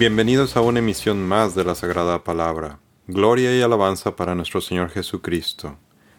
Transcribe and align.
Bienvenidos 0.00 0.56
a 0.56 0.62
una 0.62 0.78
emisión 0.78 1.28
más 1.28 1.54
de 1.54 1.62
la 1.62 1.74
Sagrada 1.74 2.24
Palabra. 2.24 2.78
Gloria 3.06 3.54
y 3.54 3.60
alabanza 3.60 4.16
para 4.16 4.34
nuestro 4.34 4.62
Señor 4.62 4.88
Jesucristo. 4.88 5.76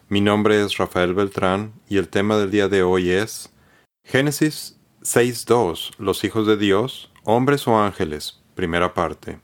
Mi 0.07 0.21
nombre 0.21 0.63
es 0.63 0.77
Rafael 0.77 1.15
Beltrán 1.15 1.73
y 1.89 1.97
el 1.97 2.07
tema 2.07 2.37
del 2.37 2.51
día 2.51 2.67
de 2.67 2.83
hoy 2.83 3.09
es 3.09 3.51
Génesis 4.03 4.79
6.2. 5.01 5.93
Los 5.97 6.23
hijos 6.23 6.45
de 6.45 6.57
Dios, 6.57 7.11
hombres 7.23 7.67
o 7.67 7.75
ángeles. 7.81 8.43
Primera 8.53 8.93
parte. 8.93 9.39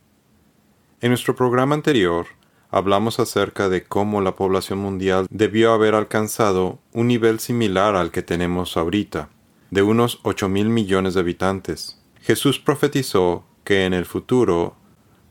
En 1.01 1.09
nuestro 1.09 1.35
programa 1.35 1.73
anterior 1.73 2.27
hablamos 2.69 3.19
acerca 3.19 3.69
de 3.69 3.85
cómo 3.85 4.21
la 4.21 4.35
población 4.35 4.77
mundial 4.77 5.25
debió 5.31 5.73
haber 5.73 5.95
alcanzado 5.95 6.77
un 6.93 7.07
nivel 7.07 7.39
similar 7.39 7.95
al 7.95 8.11
que 8.11 8.21
tenemos 8.21 8.77
ahorita, 8.77 9.29
de 9.71 9.81
unos 9.81 10.19
8 10.21 10.47
mil 10.47 10.69
millones 10.69 11.15
de 11.15 11.21
habitantes. 11.21 11.99
Jesús 12.21 12.59
profetizó 12.59 13.46
que 13.67 13.83
en 13.83 13.93
el 13.93 14.05
futuro 14.05 14.77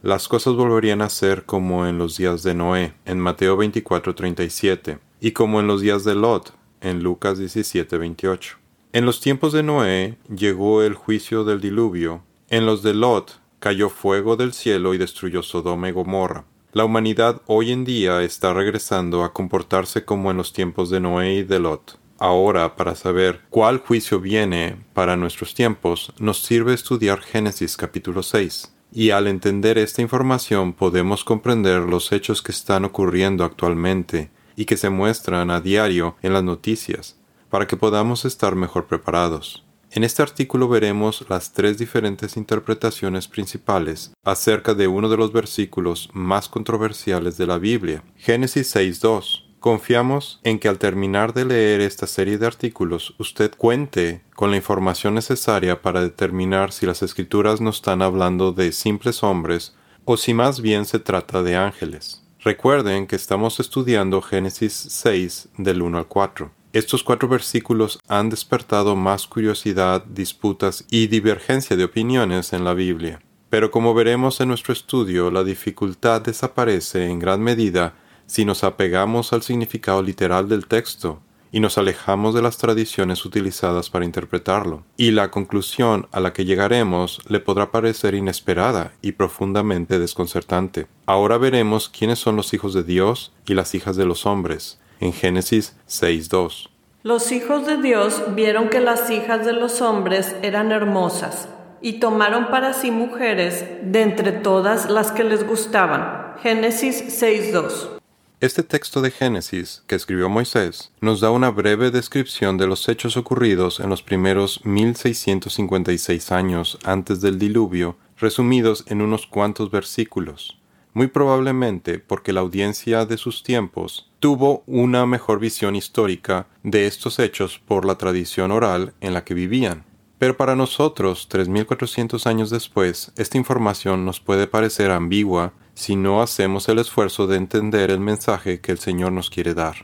las 0.03 0.29
cosas 0.29 0.53
volverían 0.53 1.01
a 1.01 1.09
ser 1.09 1.47
como 1.47 1.87
en 1.87 1.97
los 1.97 2.19
días 2.19 2.43
de 2.43 2.53
Noé, 2.53 2.93
en 3.07 3.19
Mateo 3.19 3.57
24:37, 3.57 4.99
y 5.23 5.31
como 5.31 5.59
en 5.59 5.67
los 5.67 5.81
días 5.81 6.05
de 6.05 6.15
Lot, 6.15 6.53
en 6.83 7.03
Lucas 7.03 7.39
17:28. 7.39 8.59
En 8.93 9.07
los 9.07 9.23
tiempos 9.23 9.55
de 9.55 9.63
Noé 9.63 10.19
llegó 10.29 10.83
el 10.83 10.93
juicio 10.93 11.45
del 11.45 11.63
diluvio, 11.63 12.25
en 12.51 12.67
los 12.67 12.83
de 12.83 12.93
Lot 12.93 13.41
cayó 13.59 13.89
fuego 13.89 14.37
del 14.37 14.53
cielo 14.53 14.93
y 14.93 14.99
destruyó 14.99 15.43
Sodoma 15.43 15.89
y 15.89 15.93
Gomorra. 15.93 16.45
La 16.73 16.85
humanidad 16.85 17.41
hoy 17.47 17.73
en 17.73 17.87
día 17.87 18.21
está 18.21 18.53
regresando 18.53 19.25
a 19.25 19.33
comportarse 19.33 20.05
como 20.05 20.31
en 20.31 20.37
los 20.37 20.53
tiempos 20.53 20.91
de 20.91 21.01
Noé 21.01 21.37
y 21.37 21.43
de 21.43 21.59
Lot. 21.59 21.99
Ahora, 22.19 22.77
para 22.77 22.95
saber 22.95 23.43
cuál 23.51 23.79
juicio 23.79 24.21
viene 24.21 24.77
para 24.95 25.17
nuestros 25.17 25.53
tiempos, 25.55 26.13
nos 26.19 26.43
sirve 26.43 26.73
estudiar 26.73 27.21
Génesis 27.21 27.77
capítulo 27.77 28.23
6. 28.23 28.73
Y 28.93 29.11
al 29.11 29.27
entender 29.27 29.77
esta 29.77 30.01
información 30.01 30.73
podemos 30.73 31.25
comprender 31.25 31.83
los 31.83 32.13
hechos 32.13 32.41
que 32.41 32.53
están 32.53 32.87
ocurriendo 32.87 33.45
actualmente 33.45 34.31
y 34.57 34.65
que 34.65 34.79
se 34.79 34.89
muestran 34.89 35.51
a 35.51 35.61
diario 35.61 36.17
en 36.23 36.33
las 36.33 36.43
noticias, 36.43 37.19
para 37.51 37.67
que 37.67 37.77
podamos 37.77 38.25
estar 38.25 38.55
mejor 38.55 38.87
preparados. 38.87 39.65
En 39.91 40.03
este 40.03 40.23
artículo 40.23 40.69
veremos 40.69 41.27
las 41.29 41.53
tres 41.53 41.77
diferentes 41.77 42.39
interpretaciones 42.39 43.29
principales 43.29 44.13
acerca 44.25 44.75
de 44.75 44.89
uno 44.89 45.11
de 45.11 45.19
los 45.19 45.33
versículos 45.33 46.09
más 46.15 46.49
controversiales 46.49 47.37
de 47.37 47.47
la 47.47 47.59
Biblia, 47.59 48.03
Génesis 48.17 48.75
6.2 48.75 49.46
Confiamos 49.67 50.39
en 50.45 50.61
que 50.61 50.69
al 50.69 50.79
terminar 50.79 51.35
de 51.35 51.45
leer 51.45 51.81
esta 51.81 52.07
serie 52.07 52.39
de 52.39 52.47
artículos 52.47 53.17
usted 53.19 53.51
cuente 53.51 54.23
con 54.37 54.53
la 54.53 54.57
información 54.57 55.15
necesaria 55.17 55.83
para 55.83 56.03
determinar 56.03 56.71
si 56.71 56.87
las 56.87 57.03
escrituras 57.03 57.61
no 57.61 57.71
están 57.71 58.01
hablando 58.01 58.53
de 58.53 58.71
simples 58.71 59.25
hombres 59.25 59.75
o 60.05 60.17
si 60.17 60.35
más 60.35 60.61
bien 60.61 60.85
se 60.85 61.01
trata 61.01 61.43
de 61.43 61.57
ángeles. 61.57 62.23
Recuerden 62.45 63.09
que 63.09 63.17
estamos 63.17 63.59
estudiando 63.59 64.23
Génesis 64.23 64.73
6 64.73 65.49
del 65.59 65.83
1 65.83 65.99
al 65.99 66.07
4. 66.07 66.53
Estos 66.73 67.03
cuatro 67.03 67.27
versículos 67.29 67.99
han 68.07 68.31
despertado 68.31 68.95
más 68.95 69.27
curiosidad, 69.27 70.05
disputas 70.05 70.85
y 70.93 71.09
divergencia 71.09 71.77
de 71.77 71.83
opiniones 71.83 72.53
en 72.53 72.63
la 72.63 72.75
Biblia. 72.75 73.21
Pero 73.51 73.73
como 73.73 73.95
veremos 73.95 74.41
en 74.41 74.47
nuestro 74.47 74.73
estudio, 74.73 75.33
la 75.33 75.43
dificultad 75.43 76.21
desaparece 76.21 77.09
en 77.09 77.19
gran 77.19 77.41
medida 77.41 77.97
si 78.27 78.45
nos 78.45 78.65
apegamos 78.65 79.33
al 79.33 79.43
significado 79.43 80.03
literal 80.03 80.49
del 80.49 80.67
texto 80.67 81.21
y 81.53 81.61
nos 81.61 81.79
alejamos 81.79 82.35
de 82.35 82.43
las 82.43 82.59
tradiciones 82.59 83.25
utilizadas 83.25 83.89
para 83.89 84.05
interpretarlo. 84.05 84.83
Y 84.97 85.13
la 85.13 85.31
conclusión 85.31 86.09
a 86.13 86.21
la 86.21 86.33
que 86.33 86.45
llegaremos 86.45 87.21
le 87.29 87.41
podrá 87.41 87.71
parecer 87.71 88.15
inesperada 88.15 88.93
y 89.01 89.13
profundamente 89.13 89.99
desconcertante. 89.99 90.87
Ahora 91.07 91.39
veremos 91.39 91.89
quiénes 91.89 92.19
son 92.19 92.37
los 92.37 92.53
hijos 92.53 92.75
de 92.75 92.83
Dios 92.83 93.33
y 93.47 93.55
las 93.55 93.75
hijas 93.75 93.97
de 93.97 94.05
los 94.05 94.27
hombres, 94.27 94.79
en 95.01 95.13
Génesis 95.13 95.77
6.2. 95.89 96.69
Los 97.03 97.31
hijos 97.31 97.67
de 97.67 97.77
Dios 97.77 98.23
vieron 98.35 98.69
que 98.69 98.81
las 98.81 99.11
hijas 99.11 99.47
de 99.47 99.53
los 99.53 99.81
hombres 99.81 100.35
eran 100.43 100.73
hermosas 100.73 101.49
y 101.81 102.01
tomaron 102.01 102.49
para 102.51 102.73
sí 102.73 102.91
mujeres 102.91 103.65
de 103.83 104.03
entre 104.03 104.33
todas 104.33 104.91
las 104.91 105.13
que 105.13 105.23
les 105.23 105.47
gustaban. 105.47 106.35
Génesis 106.43 107.23
6.2. 107.23 107.96
Este 108.39 108.63
texto 108.63 109.01
de 109.01 109.11
Génesis 109.11 109.83
que 109.87 109.95
escribió 109.95 110.29
Moisés 110.29 110.93
nos 111.01 111.21
da 111.21 111.31
una 111.31 111.49
breve 111.49 111.91
descripción 111.91 112.59
de 112.59 112.67
los 112.67 112.87
hechos 112.87 113.17
ocurridos 113.17 113.81
en 113.81 113.89
los 113.89 114.03
primeros 114.03 114.63
1656 114.67 116.33
años 116.33 116.79
antes 116.85 117.23
del 117.23 117.39
diluvio, 117.39 117.97
resumidos 118.19 118.85
en 118.89 119.01
unos 119.01 119.27
cuantos 119.27 119.71
versículos, 119.71 120.61
muy 120.93 121.07
probablemente 121.07 121.99
porque 121.99 122.35
la 122.35 122.43
audiencia 122.43 123.07
de 123.07 123.17
sus 123.17 123.43
tiempos 123.43 124.11
tuvo 124.21 124.65
una 124.67 125.07
mejor 125.07 125.41
visión 125.41 125.75
histórica 125.75 126.47
de 126.63 126.87
estos 126.87 127.19
hechos 127.19 127.59
por 127.59 127.87
la 127.87 127.97
tradición 127.97 128.51
oral 128.51 128.93
en 129.01 129.15
la 129.15 129.25
que 129.25 129.33
vivían. 129.33 129.87
Pero 130.19 130.37
para 130.37 130.57
nosotros, 130.57 131.27
3.400 131.31 132.27
años 132.27 132.51
después, 132.51 133.13
esta 133.17 133.39
información 133.39 134.05
nos 134.05 134.21
puede 134.21 134.47
parecer 134.47 134.91
ambigua 134.91 135.55
si 135.77 135.95
no 135.95 136.23
hacemos 136.23 136.69
el 136.69 136.79
esfuerzo 136.79 137.27
de 137.27 137.37
entender 137.37 137.91
el 137.91 138.01
mensaje 138.01 138.61
que 138.61 138.73
el 138.73 138.79
Señor 138.79 139.13
nos 139.13 139.31
quiere 139.31 139.55
dar. 139.55 139.83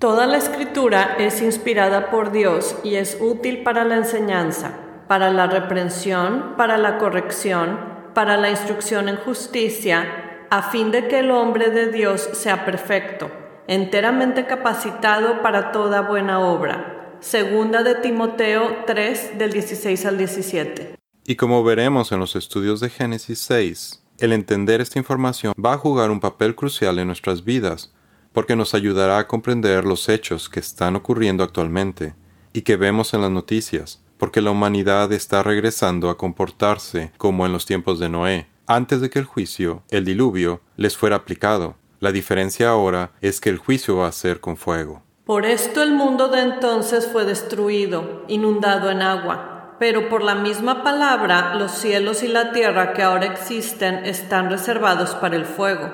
Toda 0.00 0.26
la 0.26 0.38
escritura 0.38 1.16
es 1.18 1.40
inspirada 1.42 2.10
por 2.10 2.32
Dios 2.32 2.76
y 2.82 2.96
es 2.96 3.18
útil 3.20 3.62
para 3.62 3.84
la 3.84 3.96
enseñanza, 3.96 4.74
para 5.06 5.30
la 5.30 5.46
reprensión, 5.46 6.54
para 6.56 6.78
la 6.78 6.98
corrección, 6.98 7.78
para 8.14 8.36
la 8.36 8.50
instrucción 8.50 9.08
en 9.08 9.16
justicia, 9.16 10.46
a 10.50 10.62
fin 10.62 10.90
de 10.90 11.08
que 11.08 11.20
el 11.20 11.30
hombre 11.30 11.70
de 11.70 11.92
Dios 11.92 12.28
sea 12.32 12.64
perfecto, 12.64 13.30
enteramente 13.68 14.46
capacitado 14.46 15.42
para 15.42 15.72
toda 15.72 16.00
buena 16.00 16.40
obra. 16.40 17.16
Segunda 17.20 17.82
de 17.82 17.94
Timoteo 17.96 18.84
3 18.86 19.38
del 19.38 19.52
16 19.52 20.06
al 20.06 20.18
17. 20.18 20.96
Y 21.26 21.36
como 21.36 21.62
veremos 21.64 22.12
en 22.12 22.20
los 22.20 22.34
estudios 22.34 22.80
de 22.80 22.90
Génesis 22.90 23.38
6, 23.40 24.03
el 24.18 24.32
entender 24.32 24.80
esta 24.80 24.98
información 24.98 25.52
va 25.62 25.74
a 25.74 25.78
jugar 25.78 26.10
un 26.10 26.20
papel 26.20 26.54
crucial 26.54 26.98
en 26.98 27.08
nuestras 27.08 27.44
vidas, 27.44 27.92
porque 28.32 28.56
nos 28.56 28.74
ayudará 28.74 29.18
a 29.18 29.26
comprender 29.26 29.84
los 29.84 30.08
hechos 30.08 30.48
que 30.48 30.60
están 30.60 30.96
ocurriendo 30.96 31.42
actualmente 31.42 32.14
y 32.52 32.62
que 32.62 32.76
vemos 32.76 33.14
en 33.14 33.22
las 33.22 33.30
noticias, 33.30 34.02
porque 34.18 34.40
la 34.40 34.50
humanidad 34.50 35.12
está 35.12 35.42
regresando 35.42 36.10
a 36.10 36.16
comportarse 36.16 37.12
como 37.16 37.44
en 37.46 37.52
los 37.52 37.66
tiempos 37.66 37.98
de 37.98 38.08
Noé, 38.08 38.46
antes 38.66 39.00
de 39.00 39.10
que 39.10 39.18
el 39.18 39.24
juicio, 39.24 39.82
el 39.90 40.04
diluvio, 40.04 40.60
les 40.76 40.96
fuera 40.96 41.16
aplicado. 41.16 41.76
La 42.00 42.12
diferencia 42.12 42.70
ahora 42.70 43.12
es 43.20 43.40
que 43.40 43.50
el 43.50 43.58
juicio 43.58 43.96
va 43.96 44.08
a 44.08 44.12
ser 44.12 44.40
con 44.40 44.56
fuego. 44.56 45.02
Por 45.24 45.46
esto 45.46 45.82
el 45.82 45.92
mundo 45.92 46.28
de 46.28 46.40
entonces 46.40 47.08
fue 47.10 47.24
destruido, 47.24 48.24
inundado 48.28 48.90
en 48.90 49.02
agua 49.02 49.53
pero 49.84 50.08
por 50.08 50.22
la 50.22 50.34
misma 50.34 50.82
palabra 50.82 51.56
los 51.56 51.72
cielos 51.72 52.22
y 52.22 52.28
la 52.28 52.52
tierra 52.52 52.94
que 52.94 53.02
ahora 53.02 53.26
existen 53.26 54.06
están 54.06 54.48
reservados 54.48 55.14
para 55.14 55.36
el 55.36 55.44
fuego, 55.44 55.92